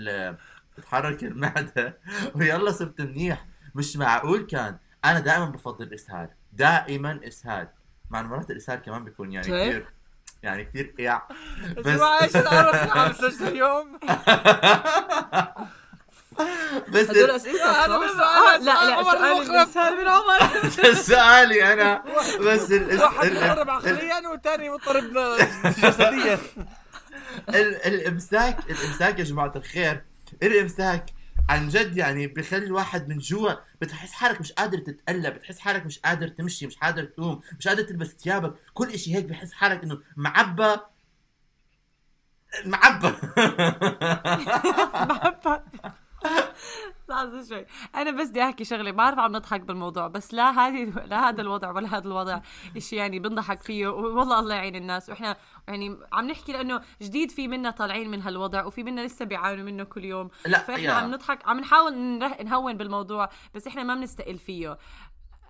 [0.78, 1.98] بتحرك المعدة.
[2.36, 3.46] ويلا صرت منيح.
[3.76, 4.78] مش معقول كان.
[5.06, 6.30] أنا دائما بفضل الإسهال.
[6.54, 7.68] دائما إسهال.
[8.10, 9.48] مع مرات الإسهال كمان بيكون يعني.
[9.48, 9.86] كثير
[10.44, 11.22] يعني كثير قيع.
[11.78, 14.00] بس إيش تعرف على مسجل اليوم؟
[16.94, 20.94] بس هدول اسئلتك أنا صح؟ بس- آه، لا لا سؤال من عمر.
[21.10, 22.04] سؤالي أنا.
[22.40, 25.04] بس واحد مضطرب عقليا والثاني مضطرب
[25.84, 26.40] جسديا.
[27.50, 30.04] ال- الامساك الإمساك يا جماعة الخير.
[30.44, 31.06] الإمساك
[31.50, 36.00] عن جد يعني بخلي الواحد من جوا بتحس حالك مش قادر تتقلب بتحس حالك مش
[36.00, 38.54] قادر تمشي مش قادر تقوم مش قادر تلبس ثيابك.
[38.74, 40.76] كل إشي هيك بحس حالك إنه معبى.
[42.66, 43.14] معبى.
[47.10, 47.66] لحظة شوي.
[47.96, 51.72] أنا بس بدي أحكي شغلة بعرف عم نضحك بالموضوع بس لا هذه لا هذا الوضع
[51.72, 52.40] ولا هذا الوضع
[52.78, 55.10] إشي يعني بنضحك فيه والله الله يعين الناس.
[55.10, 59.66] وإحنا يعني عم نحكي لأنه جديد في منا طالعين من هالوضع وفي منا لسه بيعانوا
[59.66, 60.30] منه كل يوم.
[60.46, 60.92] لا فإحنا يا.
[60.92, 61.94] عم نضحك عم نحاول
[62.46, 64.78] نهون بالموضوع بس إحنا ما بنستقل فيه.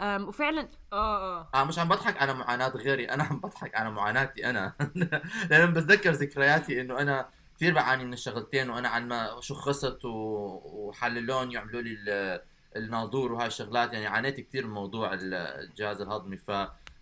[0.01, 1.49] أم وفعلا آه آه.
[1.55, 4.73] آه مش عم بضحك على معاناة غيري أنا عم بضحك على معاناتي أنا.
[5.49, 9.99] لأن بتذكر ذكرياتي إنه أنا كثير بعاني من الشغلتين وأنا عن ما شخصت.
[10.05, 12.41] وحللون يعملوا لي ال-
[12.75, 16.51] الناظور وهاي الشغلات يعني عانيت كثير من موضوع ال- الجهاز الهضمي ف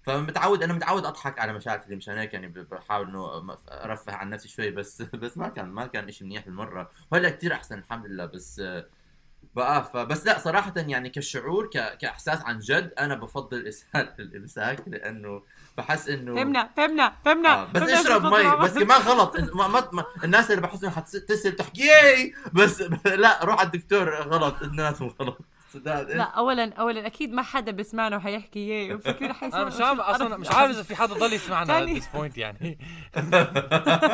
[0.04, 4.72] فمتعود أنا متعود أضحك على مشاكلي مشان هيك يعني بحاول إنه أرفه عن نفسي شوي
[4.72, 8.62] بس بس ما كان ما كان شيء منيح بالمرة وهلأ كثير أحسن الحمد لله بس
[9.56, 11.98] بقى فبس لأ صراحة يعني كشعور ك...
[11.98, 15.44] كإحساس عن جد أنا بفضل إسهال الإمساك لأنه
[15.78, 17.54] بحس إنه فهمنا فهمنا فهمنا.
[17.54, 18.26] آه بس فهمنا اشرب.
[18.26, 19.40] مي بس كمان غلط.
[19.40, 22.34] ما ما ما الناس اللي بحس انه حتسال تحكي ياي!
[22.54, 24.62] بس لا روح على الدكتور غلط.
[24.62, 25.38] الناس غلط.
[25.74, 30.38] صدق لا اولا اولا أكيد ما حدا بسمعنا وحيحكي اياه وفكر أنا مش عارف أصلا
[30.38, 32.78] مش عارف إذا في حدا ضل يسمعنا at this point يعني.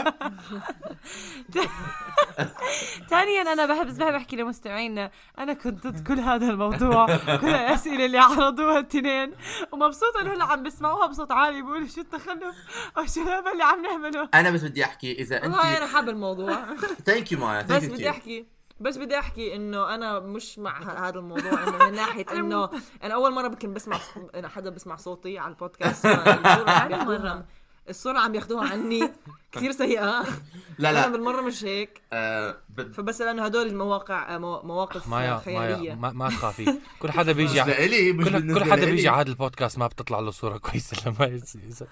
[3.09, 8.17] ثانيا أنا بحب بحب أحكي لمستمعينا أنا كنت ضد كل هذا الموضوع كل الأسئلة اللي
[8.17, 9.33] عرضوها الاثنين
[9.71, 12.55] ومبسوطة إنه هلا عم بسمعوها بصوت عالي بيقولوا شو التخلف؟
[12.97, 16.09] أو شو الهبل اللي عم نعمله؟ أنا بس بدي أحكي إذا والله انت أنا حابب
[16.09, 16.75] الموضوع.
[17.05, 18.45] thank you مايا بس بدي أحكي.
[18.83, 22.69] بس بدي أحكي إنه أنا مش مع هذا الموضوع إنه من ناحية إنه
[23.03, 23.97] أنا أول مرة يمكن بسمع
[24.45, 26.05] حدا بسمع صوتي على البودكاست
[26.91, 27.45] ياخدوها
[27.89, 29.09] الصورة عم ياخدوها عني.
[29.51, 30.23] كثير سيئة.
[30.77, 32.01] لا أنا لا بالمرة مش هيك.
[32.13, 35.93] آه ب- فبس لأنه هدول المواقع مو- مواقف مايا مايا خيالية.
[35.93, 36.73] ما, ما تخافي.
[36.99, 38.85] كل حدا بيجي ع- كل, كل حدا.
[38.85, 41.39] بيجي على هذا البودكاست ما بتطلع له صورة كويسة لما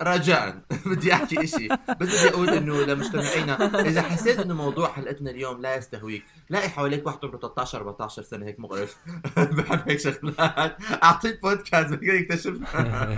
[0.01, 1.67] رجاء بدي أحكي إشي.
[1.99, 7.05] بس بدي أقول إنه لمستمعينا إذا حسيت إنه موضوع حلقتنا اليوم لا يستهويك لاقي حواليك
[7.05, 8.97] واحد عمره 13 14 سنة هيك مقرف.
[9.37, 10.77] بحب هيك شغلات.
[11.03, 13.17] اعطيه بودكاست بقدر يكتشفها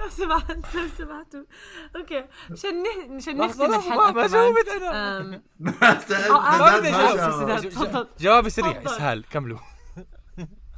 [0.00, 1.40] لو سمحت لو سمحتوا
[1.96, 2.24] okay.
[2.50, 2.84] عشان
[3.16, 7.56] عشان نختم الحلقة ما جاوبت أنا أم، بس آه، ما سداد بدي ما.
[7.70, 8.08] تفضل.
[8.20, 8.82] جوابي سريع.
[8.86, 9.58] اسهال كملوا.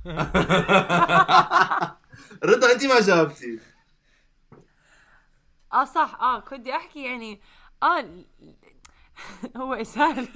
[2.44, 3.58] رضا أنت ما جاوبتي.
[5.72, 6.18] آه صح.
[6.20, 7.40] آه كنت بدي أحكي يعني
[7.82, 8.04] آه
[9.56, 10.28] هو اسهال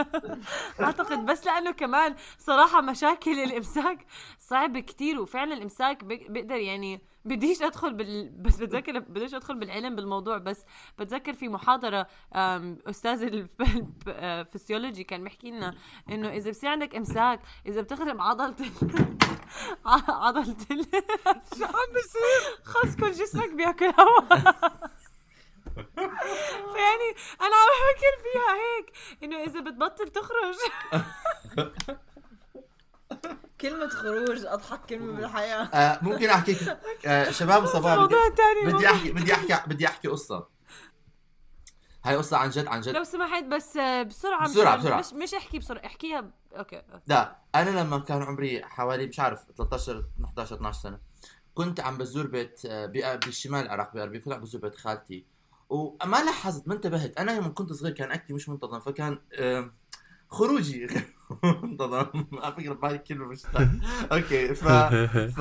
[0.81, 4.07] أعتقد بس لأنه كمان صراحة مشاكل الإمساك
[4.39, 8.31] صعبه كتير وفعلا الإمساك بقدر يعني بديش ادخل بال...
[8.43, 10.65] بس بتذكر بديش ادخل بالعلم بالموضوع بس
[10.99, 13.51] بتذكر في محاضرة أستاذ الف-
[14.09, 15.75] الفسيولوجي كان بيحكي لنا
[16.11, 18.55] إنه إذا بصير عندك إمساك إذا بتخرم عضلة
[20.09, 20.87] عضلة ال-
[21.59, 24.27] شو عم بصير خلص كل جسمك بياكل هواء
[26.73, 27.11] فيعني
[27.41, 30.57] أنا عم بفكر فيها هيك إنه إذا بتبطل تخرج.
[33.61, 35.62] كلمة خروج أضحك كلمة بالحياة.
[35.64, 36.57] آه ممكن أحكي
[37.07, 40.49] آه شباب صباح بدي موضوع تاني بدي احكي بدي احكي بدي أحكي قصة.
[42.05, 42.88] هاي قصة عن جد عن جد.
[42.88, 44.99] لو سمحت بس آه، بسرعة بسرعة، مشان- بسرعة.
[44.99, 46.31] مش مش احكي بسرعة احكيها ب...
[46.57, 50.99] okay لا أنا لما كان عمري حوالي مش عارف 13 11 12 سنة
[51.55, 55.27] كنت عم بزور بيت آه، بأ- بالشمال العراق بأربيل كنت عم بزور بيت خالتي.
[55.69, 57.19] وما لاحظت ما انتبهت.
[57.19, 59.71] أنا يوم كنت صغير كان أكلي مش منتظم فكان آه،
[60.29, 60.87] خروجي.
[61.62, 63.43] منتظم على فكرة بهاي الكلمة مش.
[64.12, 64.69] okay ف
[65.39, 65.41] ف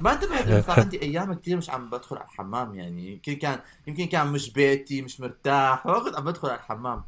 [0.00, 3.12] ما انتبهت انه صار عندي أيام كثير مش عم بدخل على الحمام يعني.
[3.12, 7.04] يمكن كان يمكن كان مش بيتي مش مرتاح كنت عم بدخل على الحمام.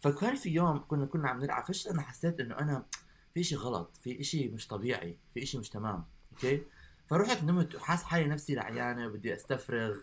[0.00, 1.64] فكان في يوم كنا كنا عم نلعب.
[1.64, 2.82] فجأة أنا حسيت إنه أنا
[3.34, 6.04] في شيء غلط في شيء مش طبيعي في شيء مش تمام.
[6.32, 6.62] okay؟
[7.10, 9.96] فرحت نمت وحاس حالي نفسي لعيانه وبدي أستفرغ.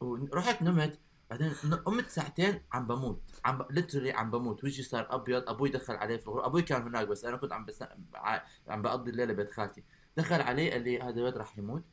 [0.00, 0.98] ورحت نمت
[1.30, 3.22] بعدين قمت ساعتين عم بموت.
[3.44, 3.72] عم ب...
[3.72, 4.64] literally عم بموت.
[4.64, 6.46] وجهي صار أبيض أبوي دخل علي في الغرفة.
[6.46, 7.84] أبوي كان هناك بس أنا كنت عم بس...
[8.68, 9.84] عم بقضي الليلة بيت خالتي.
[10.16, 11.84] دخل علي قال لي هذا الولد راح يموت.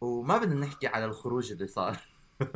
[0.00, 1.98] وما بدنا نحكي على الخروج اللي صار.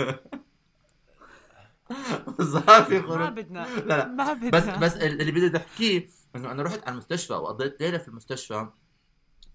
[2.53, 3.67] صار في ما خروج بدنا.
[3.77, 4.07] لا لا.
[4.07, 4.51] ما بدنا.
[4.51, 8.69] بس بس اللي بدي أحكيه إنه أنا رحت على المستشفى وقضيت ليلة في المستشفى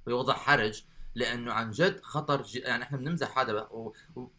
[0.08, 0.84] بوضع حرج.
[1.18, 2.56] لأنه عن جد خطر ج...
[2.56, 3.70] يعني إحنا بنمزح هذا.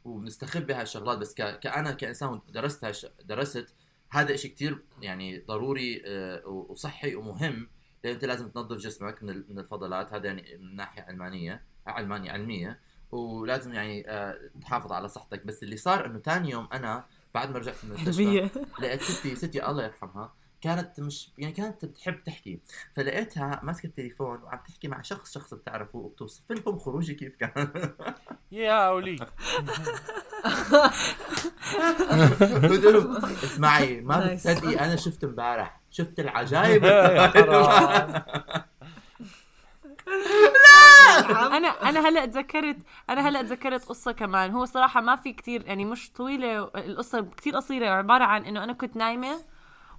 [0.05, 1.61] وبنستخف بهاي الشغلات بس ك...
[1.61, 3.07] كأنا كإنسان درست هاش...
[3.25, 3.75] درست
[4.11, 7.69] هذا إشي كتير يعني ضروري آه، وصحي ومهم
[8.05, 12.81] لأن أنت لازم تنظف جسمك من من الفضلات هذا يعني من ناحية علمانية علمانية علمية
[13.11, 17.05] ولازم يعني آه، تحافظ على صحتك بس اللي صار إنه ثاني يوم أنا
[17.35, 18.51] بعد ما رجعت من المستشفى
[18.81, 22.61] لقيت ستي ستي الله يرحمها كانت مش يعني كانت بتحب تحكي.
[22.97, 27.73] فلقيتها ماسكة التليفون وعم تحكي مع شخص شخص بتعرفه وبتوصف لهم خروجي كيف كان.
[28.53, 29.17] يا ولي
[32.69, 34.27] قلت لهم اسمعي ما.
[34.35, 35.81] بتصدقي أنا شفت امبارح.
[35.91, 36.85] شفت العجائب.
[41.29, 42.77] أنا أنا هلأ تذكرت
[43.11, 44.51] أنا هلأ تذكرت قصة كمان.
[44.51, 48.73] هو صراحة ما في كتير يعني مش طويلة القصة كتير قصيرة عبارة عن إنه أنا
[48.73, 49.39] كنت نايمة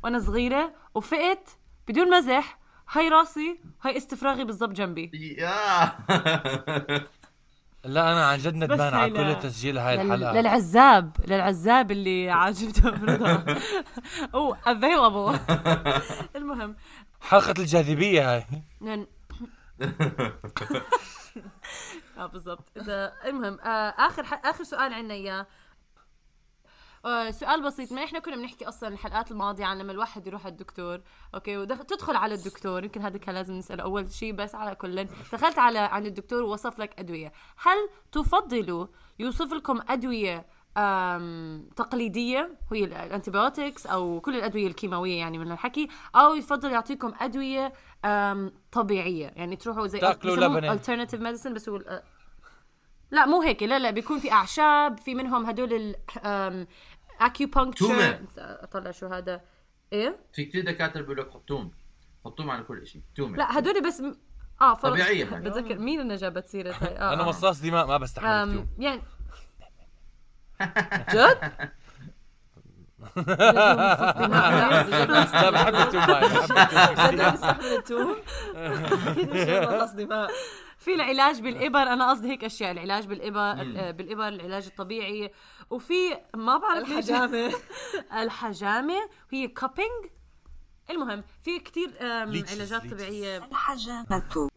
[0.03, 1.49] وأنا صغيرة وفقت
[1.87, 2.59] بدون مزح.
[2.91, 5.11] هاي راسي هاي استفراغي بالضبط جنبي.
[5.37, 5.83] يا.
[7.83, 9.09] لا أنا عن جد ندمان على.
[9.35, 10.31] كل تسجيل هاي لل- الحلقة.
[10.33, 13.45] للعزاب للعزاب اللي عاجبته برضا
[14.33, 15.39] أو available
[16.35, 16.75] المهم.
[17.21, 18.45] حلقة الجاذبية هاي.
[22.17, 22.71] آه بالضبط.
[22.77, 24.41] إذا المهم آه آخر ح...
[24.45, 25.47] آخر سؤال عندنا إياه.
[27.29, 27.91] سؤال بسيط.
[27.91, 31.01] ما إحنا كنا بنحكي أصلا الحلقات الماضية عن لما الواحد يروح على الدكتور؟
[31.35, 32.83] okay وتدخل على الدكتور.
[32.83, 33.83] يمكن هذا كان لازم نسأله.
[33.83, 37.31] أول شيء بس على كل دخلت على عند الدكتور ووصف لك أدوية.
[37.57, 38.87] هل تفضلوا
[39.19, 40.45] يوصف لكم أدوية
[40.77, 45.87] أم تقليدية؟ هي ال- الانتيبيوتكس أو كل الأدوية الكيماوية يعني من الحكي.
[46.15, 47.73] أو يفضل يعطيكم أدوية
[48.05, 49.27] أم طبيعية.
[49.35, 50.77] يعني تروحوا زي تاكلوا لبنة.
[50.77, 52.01] alternative medicine بس هو
[53.11, 53.63] لا مو هيك.
[53.63, 55.95] لا لا بيكون في أعشاب في منهم هدول
[57.71, 58.19] تومة.
[58.37, 59.41] أطلع شو هذا
[59.93, 61.71] إيه في كثير دكاترة بيقولوا لك حطوم
[62.25, 64.15] حطوم على كل شيء تومة لا هدول بس م...
[64.61, 65.45] آه فرض- طبيعية يعني.
[65.49, 67.27] بتذكر مين اللي جابت سيره هاي آه أنا آه.
[67.29, 69.01] مصاص دماء ما بستحمل يعني
[71.13, 71.51] جد؟
[75.39, 76.03] لا بحب التوم
[77.77, 78.15] التوم
[79.33, 80.29] بستحمل خلص دماء
[80.77, 85.31] في العلاج بالإبر أنا قصدي هيك أشياء العلاج بالإبر آه، بالإبر العلاج الطبيعي
[85.69, 87.53] وفي ما بعرف ليش الحجامة
[88.13, 90.05] الحجامة هي كابينج
[90.89, 91.59] المهم في
[92.31, 92.93] leeches، علاجات leeches.
[92.93, 94.49] طبيعية الحجامة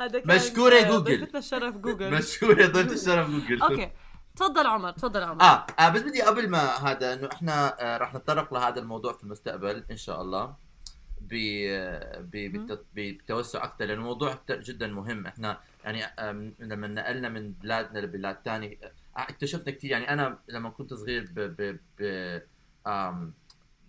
[0.00, 1.04] هذا كان مشكورة آه، جوجل.
[1.04, 2.10] ضيفتنا الشرف جوجل.
[2.10, 3.62] مشهورة ضيفة الشرف جوجل.
[3.70, 3.90] okay.
[4.36, 5.42] تفضل عمر تفضل عمر.
[5.42, 9.24] آه, آه بس بدي قبل ما هذا إنه إحنا آه راح نتطرق لهذا الموضوع في
[9.24, 10.54] المستقبل إن شاء الله
[11.20, 11.34] ب
[12.20, 15.26] ب- بت- بتوسع أكثر لأنه الموضوع كتير جدا مهم.
[15.26, 16.04] إحنا يعني
[16.58, 18.76] لما نقلنا من بلادنا لبلاد ثانية
[19.16, 21.78] اكتشفنا كثير يعني أنا لما كنت صغير ب ب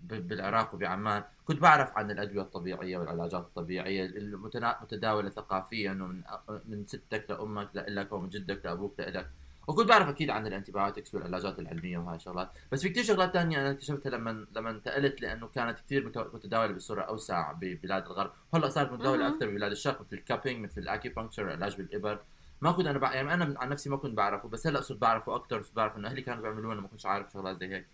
[0.04, 6.22] ب- بالعراق وبعمان كنت بعرف عن الأدوية الطبيعية والعلاجات الطبيعية المتنا- متداولة ثقافيا انه من
[6.66, 9.30] من ستك لأمك لك ومن جدك لأبوك لك
[9.68, 12.50] وكنت بعرف أكيد عن ال antibiotics والعلاجات العلمية وهاي الشغلات.
[12.72, 16.74] بس في كثير شغلات تانية أنا اكتشفتها لما لما انتقلت لأنه كانت كثير مت- متداولة
[16.74, 18.32] بصورة أوسع ببلاد الغرب.
[18.54, 19.28] هلأ صارت متداولة.
[19.28, 22.20] أكثر ببلاد الشرق مثل ال cupping مثل ال acupuncture العلاج بالإبر.
[22.62, 23.14] ما كنت أنا بع...
[23.14, 26.08] يعني أنا عن نفسي ما كنت بعرفه بس هلأ صرت بعرفه أكثر صرت بعرف إنه
[26.08, 27.86] أهلي كانوا بيعملوه أنا ما كنتش عارف شغلات زي هيك.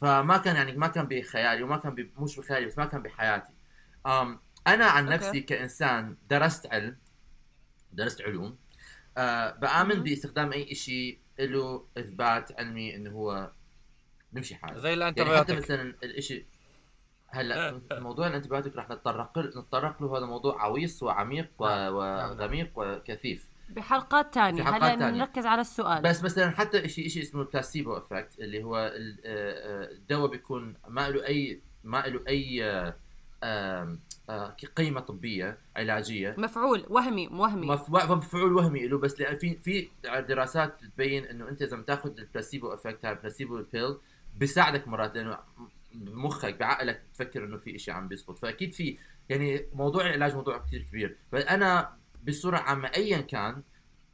[0.00, 2.10] فما كان يعني ما كان بخيالي وما كان.
[2.18, 3.52] مش بخيالي بس ما كان بحياتي
[4.06, 5.06] أم أنا عن.
[5.06, 6.96] نفسي كإنسان درست علم
[7.92, 8.56] درست علوم
[9.16, 10.02] بآمن مهم.
[10.02, 13.50] باستخدام أي شيء له إثبات علمي إنه هو
[14.32, 16.46] بيمشي حاله زي يعني حتى ال antibiotic مثلا الإشي
[17.28, 21.66] هلأ موضوع ال antibiotic رح نتطرق نتطرق له هذا موضوع عويص وعميق و...
[21.66, 21.94] نعم.
[21.94, 24.62] وغميق وكثيف بحلقات تانية.
[24.62, 25.10] هلا.
[25.10, 26.02] نركز على السؤال.
[26.02, 28.90] بس مثلا حتى شيء شيء اسمه placebo effect اللي هو آه،
[29.24, 32.64] آه، الدواء بيكون ما له اي ما له أي
[33.42, 33.86] آه،
[34.76, 36.34] قيمة طبية علاجية.
[36.38, 37.66] مفعول وهمي وهمي.
[37.66, 39.88] مف- مفعول وهمي له بس في في
[40.28, 43.96] دراسات بتبين إنه أنت إذا بتاخذ ال placebo effect هاي ال placebo pill
[44.36, 45.38] بيساعدك مرات لأنه
[45.94, 48.38] بمخك بعقلك تفكر إنه في شيء عم بيزبط.
[48.38, 48.96] فأكيد في
[49.28, 51.16] يعني موضوع العلاج موضوع كثير كبير.
[51.32, 51.44] بس
[52.26, 53.62] بصورة عامة ايا كان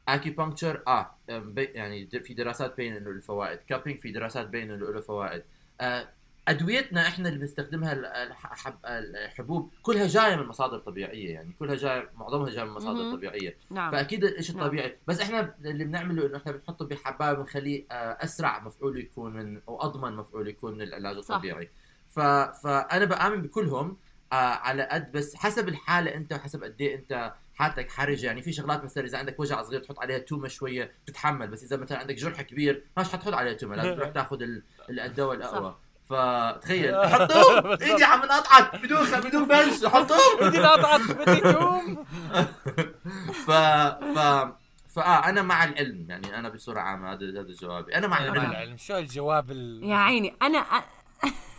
[0.07, 1.15] acupuncture آه
[1.57, 5.43] يعني في دراسات بين إنه له فوائد cupping في دراسات بين إنه له فوائد
[5.81, 6.09] آه،
[6.47, 11.75] أدويتنا إحنا اللي بنستخدمها ال- الح- حب- الحبوب كلها جاية من مصادر طبيعية يعني كلها
[11.75, 13.15] جاية معظمها جاية من مصادر.
[13.15, 14.63] طبيعية نعم فأكيد الشيء نعم.
[14.65, 19.61] الطبيعي بس إحنا اللي بنعمله إنه إحنا بنحطه بحباية بنخليه آه، أسرع مفعول يكون من
[19.67, 21.17] أو أضمن مفعول يكون من العلاج.
[21.17, 21.69] الطبيعي
[22.09, 22.19] ف...
[22.19, 23.97] فأنا بآمن بكلهم
[24.31, 28.25] آه على قد بس حسب الحالة أنت وحسب قد إيه أنت حالتك حرجة.
[28.25, 31.77] يعني في شغلات مثلا إذا عندك وجع صغير تحط عليها تومة شوية تتحمل بس إذا
[31.77, 35.75] مثلا عندك جرح كبير مش حتحط عليها تومة لازم تروح تاخذ ال- ال- الدواء الاقوى
[36.09, 36.95] فتخيل.
[37.13, 42.05] حطوهم ايدي عم انقطعت بدون بدون بنش حطوهم بدي نقطعك بدي تقوم
[43.45, 44.47] ف ف
[44.95, 46.05] فاه أنا مع العلم.
[46.09, 47.95] يعني أنا بصورة عامة هذا هذا جوابي.
[47.95, 48.51] أنا مع أنا مع العلم.
[48.51, 48.77] العلم.
[48.77, 49.83] شو الجواب ال...
[49.83, 50.65] يا عيني أنا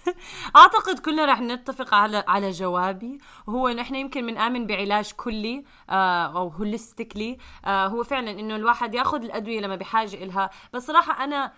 [0.56, 3.18] اعتقد كلنا رح نتفق على على جوابي.
[3.46, 8.94] وهو انه إحنا يمكن بنآمن بعلاج كلي آه أو هوليستيكلي آه هو فعلا إنه الواحد
[8.94, 10.50] ياخذ الأدوية لما بحاجة إلها.
[10.72, 11.52] بس صراحة أنا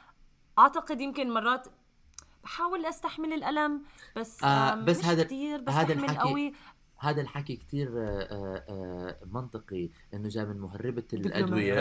[0.59, 1.67] أعتقد يمكن مرات
[2.45, 3.83] بحاول أستحمل الألم
[4.17, 6.55] بس آه، آه بس هذا- كتير هذا بستحمل الحكي- قوي.
[7.01, 11.39] هذا الحكي كتير آه، آه، منطقي إنه جاي من مهربة دبلوماسي.
[11.39, 11.75] الادوية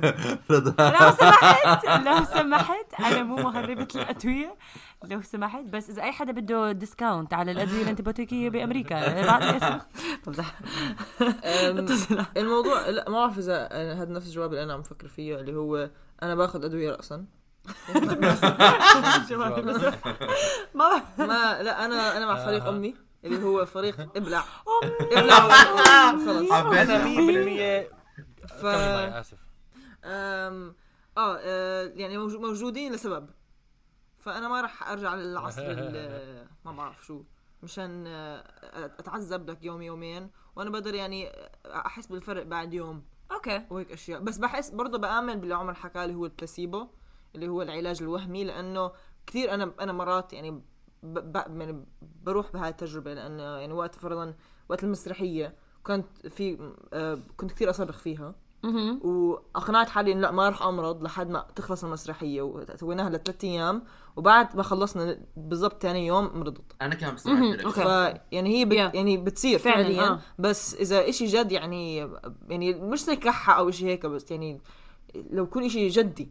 [0.50, 0.90] رضا.
[0.90, 4.56] لو سمحت لو سمحت أنا مو مهربة الأدوية.
[5.04, 9.22] لو سمحت بس إذا أي حدا بده ديسكاونت على الأدوية الانتبيوتيكيه بأمريكا
[10.26, 10.58] بمزح
[12.36, 15.90] الموضوع لا ما بعرف إذا هذا نفس الجواب اللي أنا عم بفكر فيه اللي هو
[16.22, 17.24] أنا باخذ أدوية راسا.
[20.74, 22.68] ما ما لا أنا أنا مع فريق آه.
[22.68, 23.07] أمي.
[23.24, 24.44] اللي هو فريق إبلع.
[25.12, 25.48] إبلع.
[26.26, 27.04] خلص حبيت أنا
[28.48, 29.38] 100% ف آسف.
[30.04, 30.74] آه,
[31.18, 33.30] آه يعني موجو- موجودين لسبب.
[34.18, 35.62] فأنا ما راح أرجع للعصر
[36.64, 37.22] ما بعرف شو.
[37.62, 38.44] مشان آه،
[38.98, 40.30] أتعذب لك يوم يومين.
[40.56, 41.32] وأنا بقدر يعني
[41.66, 43.02] أحس بالفرق بعد يوم.
[43.32, 43.66] أوكي.
[43.70, 44.20] وهيك أشياء.
[44.20, 46.88] بس بحس برضه بآمن باللي عمر حكى اللي هو البلاسيبو
[47.34, 48.44] اللي هو العلاج الوهمي.
[48.44, 48.92] لأنه
[49.26, 50.62] كثير أنا أنا مرات يعني
[51.02, 51.18] ب...
[51.32, 51.36] ب...
[51.60, 51.84] يعني
[52.24, 54.34] بروح بهاي التجربة لأنه يعني وقت فرضا
[54.68, 58.34] وقت المسرحية كنت في آه كنت كثير أصرخ فيها.
[59.02, 63.82] وأقنعت حالي إنه لأ ما راح أمرض لحد ما تخلص المسرحية وسويناها لثلاث أيام
[64.16, 67.16] وبعد ما خلصنا بالضبط ثاني يوم مرضت أنا كمان.
[67.70, 67.76] ف
[68.32, 68.94] يعني هي بت Yeah.
[68.94, 70.20] يعني بتصير فعليا آه.
[70.38, 72.10] بس إذا إشي جد يعني
[72.48, 74.60] يعني مش زي كحة أو إشي هيك بس يعني
[75.30, 76.30] لو يكون إشي جدي.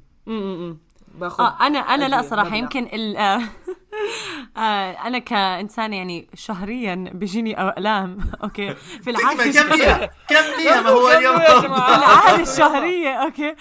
[1.20, 2.56] باخذ آه أنا أنا لا صراحة.
[2.56, 3.42] يمكن ال آه، آه،
[5.08, 8.76] أنا كإنسان يعني شهريا بيجيني الام أوكي.
[8.76, 11.36] في العاده كم كم ليها كم ليها ما هو اليوم.
[11.36, 13.10] العاده الشهرية.
[13.10, 13.56] أوكي.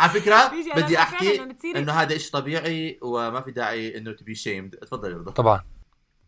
[0.00, 1.42] على أنا بدي أحكي
[1.76, 5.30] إنه هذا إشي طبيعي وما في داعي إنه to be shamed تفضل يا رضا.
[5.32, 5.75] طبعا.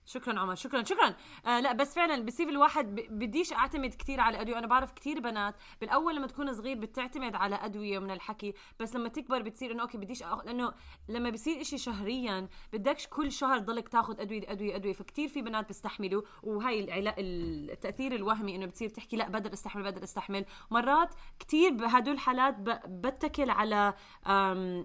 [0.08, 1.14] شكرا عمر شكرا شكرا
[1.46, 5.54] آه لا بس فعلا بصير الواحد بديش أعتمد كثير على أدوية أنا بعرف كثير بنات
[5.80, 9.98] بالأول لما تكون صغير بتعتمد على أدوية من الحكي بس لما تكبر بتصير إنه أوكي
[9.98, 10.44] بديش أخ...
[10.44, 10.72] لأنه
[11.08, 15.66] لما بصير إشي شهريا بدكش كل شهر تضلك تاخذ أدوية أدوية أدوية فكتير في بنات
[15.66, 17.14] بيستحملوا وهي العلا...
[17.18, 22.56] التأثير الوهمي إنه بتصير تحكي لا بقدر أستحمل بقدر أستحمل مرات كتير بهدول الحالات.
[22.88, 23.94] بتكل على.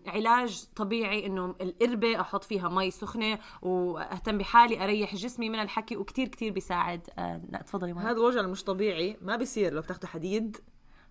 [0.08, 6.28] علاج طبيعي إنه القربة أحط فيها مي سخنة وأهتم بحالي أريح جسمي من الحكي وكتير
[6.28, 7.08] كتير بيساعد.
[7.20, 10.58] آه لا تفضلي هذا الوجع المش طبيعي ما بيصير لو بتاخذوا حديد.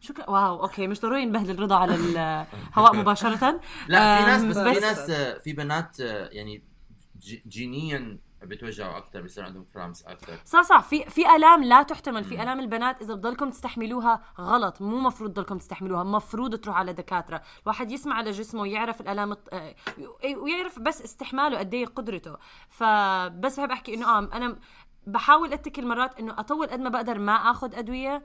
[0.01, 0.31] شكرا.
[0.31, 3.61] واو أوكي مش ضروري نبهدل رضا على الهواء مباشرة.
[3.89, 6.63] لا في ناس بس, بس- في ناس آه، في بنات آه، يعني
[7.47, 10.83] جينيا بتوجعوا أكثر بيصير عندهم cramps أكثر صح صح.
[10.83, 12.25] في في آلام لا تحتمل.
[12.25, 14.83] في آلام البنات إذا بضلكم تستحملوها غلط.
[14.83, 17.43] مو مفروض تضلكم تستحملوها مفروض تروح على دكاترة.
[17.63, 19.75] الواحد يسمع على جسمه ويعرف الآلام آه،
[20.37, 22.37] ويعرف بس استحماله قد إيه قدرته.
[22.69, 24.59] فبس بحب أحكي إنه آه أنا
[25.07, 28.23] بحاول أتكل مرات إنه أطول قد ما بقدر ما آخذ أدوية.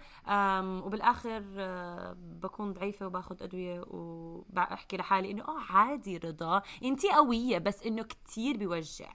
[0.61, 3.83] وبالآخر آه، بكون ضعيفة وباخذ أدوية.
[3.87, 6.61] وبحكي لحالي إنه آه عادي رضا.
[6.83, 9.09] انت قوية بس إنه كتير بيوجع.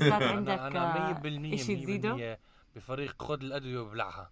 [0.00, 4.30] صار عندك أنا 100% إشي تزيده 100% بفريق خذ الأدوية وبلعها.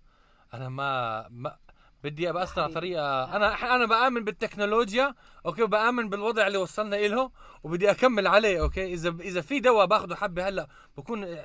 [0.54, 1.56] أنا ما ما
[2.04, 3.36] بدي أبقى أسرع طريقة.
[3.36, 5.14] أنا أنا بآمن بالتكنولوجيا
[5.46, 7.30] أوكي؟ وبآمن بالوضع اللي وصلنا إله
[7.62, 11.36] وبدي أكمل عليه أوكي؟ اذا إذا في دواء باخده حبة هلأ بكون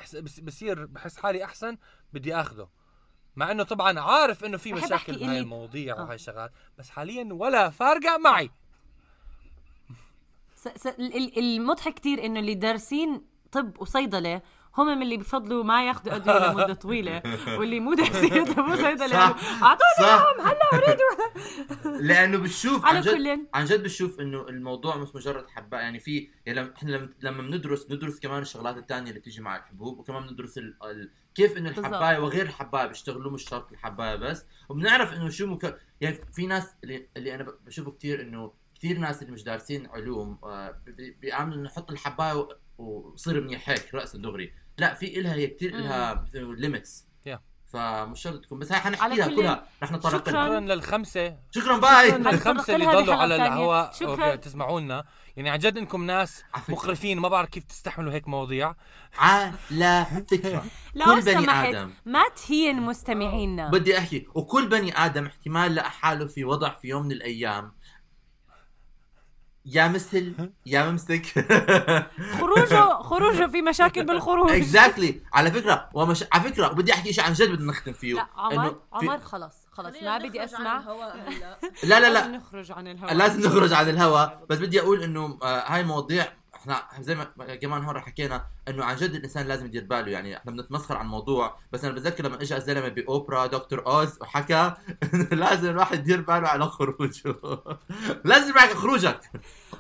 [0.42, 1.78] بصير بحس حالي أحسن
[2.14, 2.70] بدي آخده.
[3.36, 6.04] مع إنه طبعا عارف إنه في مشاكل بهاي المواضيع آه.
[6.04, 8.52] وهاي الشغلات بس حاليا ولا فارقة معي.
[11.38, 13.22] المضحك كتير إنه اللي دارسين
[13.56, 14.42] طب وصيدلة.
[14.78, 17.22] هم من اللي بفضلوا ما ياخذوا أدوية لمدة طويلة
[17.58, 19.64] واللي مو دارسين طب وصيدله صح.
[19.64, 20.98] أعطوني إياهم هلا أريد.
[22.08, 23.48] لأنه بتشوف على عن جد كل.
[23.54, 25.82] عن جد بتشوف إنه الموضوع مش مجرد حباية.
[25.82, 30.28] يعني في يعني إحنا لما- بندرس ندرس كمان الشغلات الثانية اللي بتيجي مع الحبوب وكمان
[30.28, 30.78] بندرس ال...
[30.84, 31.12] ال...
[31.36, 31.70] كيف إنه.
[31.70, 34.46] الحباية وغير الحباية بيشتغلوا مش شرط الحباية بس.
[34.70, 35.80] وبنعرف إنه شو مك...
[36.02, 40.38] يعني في ناس اللي, اللي أنا بشوفه كثير إنه كثير ناس اللي مش دارسين علوم
[40.44, 42.48] آه، بي- بيعملوا إنه نحط الحباية
[42.78, 42.84] و...
[43.14, 47.06] وصير منيح هيك راسا دغري لا في إلها هي كثير إلها limits.
[47.68, 49.68] فمش شرط تكون بس هاي حنحكي على لها كل- كلها.
[49.84, 50.32] رح نتطرق شكراً.
[50.48, 50.60] لها.
[50.60, 50.76] شكرا.
[50.76, 51.38] للخمسة.
[51.52, 52.10] شكرا باي.
[52.12, 52.32] شكراً.
[52.32, 53.36] للخمسه اللي ضلوا على.
[53.36, 53.92] الهواء.
[54.80, 55.06] لنا
[55.38, 56.44] يعني عن جد إنكم ناس.
[56.70, 58.76] مقرفين ما بعرف كيف تستحملوا هيك مواضيع.
[59.18, 60.64] على فكرة.
[60.96, 61.92] لو كل بني سمحت آدم.
[62.06, 64.28] ما تهين مستمعينا بدي أحكي.
[64.36, 67.72] وكل بني آدم احتمال لقى حاله في وضع في يوم من الأيام
[69.66, 70.34] يا مثل
[70.66, 71.26] يا ممسك.
[72.40, 74.52] خروجه خروجه في مشاكل بالخروج.
[74.52, 78.14] اكزاكتلي على فكرة ومش على فكرة وبدي أحكي شيء عن جد بدنا نختم فيه.
[78.14, 80.84] لا عمر في- عمر خلص خلص ما بدي أسمع.
[81.84, 82.00] لا.
[82.00, 83.14] لا لا لازم نخرج عن الهواء.
[83.14, 84.46] لازم نخرج عن الهواء.
[84.50, 86.26] بس بدي أقول إنه آه هاي المواضيع
[86.74, 87.24] إحنا زي ما
[87.62, 90.12] كمان هون حكينا إنه عن جد الإنسان لازم يدير باله.
[90.12, 91.56] يعني إحنا بنتمسخر عن الموضوع.
[91.72, 94.74] بس أنا بتذكر لما اجى الزلمة بأوبرا دكتور أوز وحكى
[95.14, 97.36] انه لازم الواحد يدير باله على خروجه.
[98.26, 99.20] لازم معك خروجك.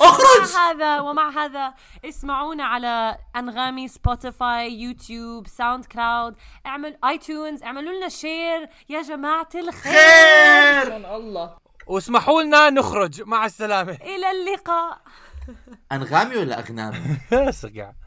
[0.01, 0.53] أخرج!
[0.55, 1.73] مع هذا ومع هذا
[2.05, 9.91] اسمعونا على أنغامي Spotify YouTube SoundCloud اعمل iTunes اعملوا لنا share يا جماعة الخير!
[9.93, 11.15] خير!
[11.15, 11.57] الله.
[11.87, 13.21] واسمحوا لنا نخرج.
[13.21, 13.91] مع السلامة.
[13.91, 15.01] إلى اللقاء.
[15.91, 17.17] انغامي ولا اغنامي
[17.51, 17.91] سقع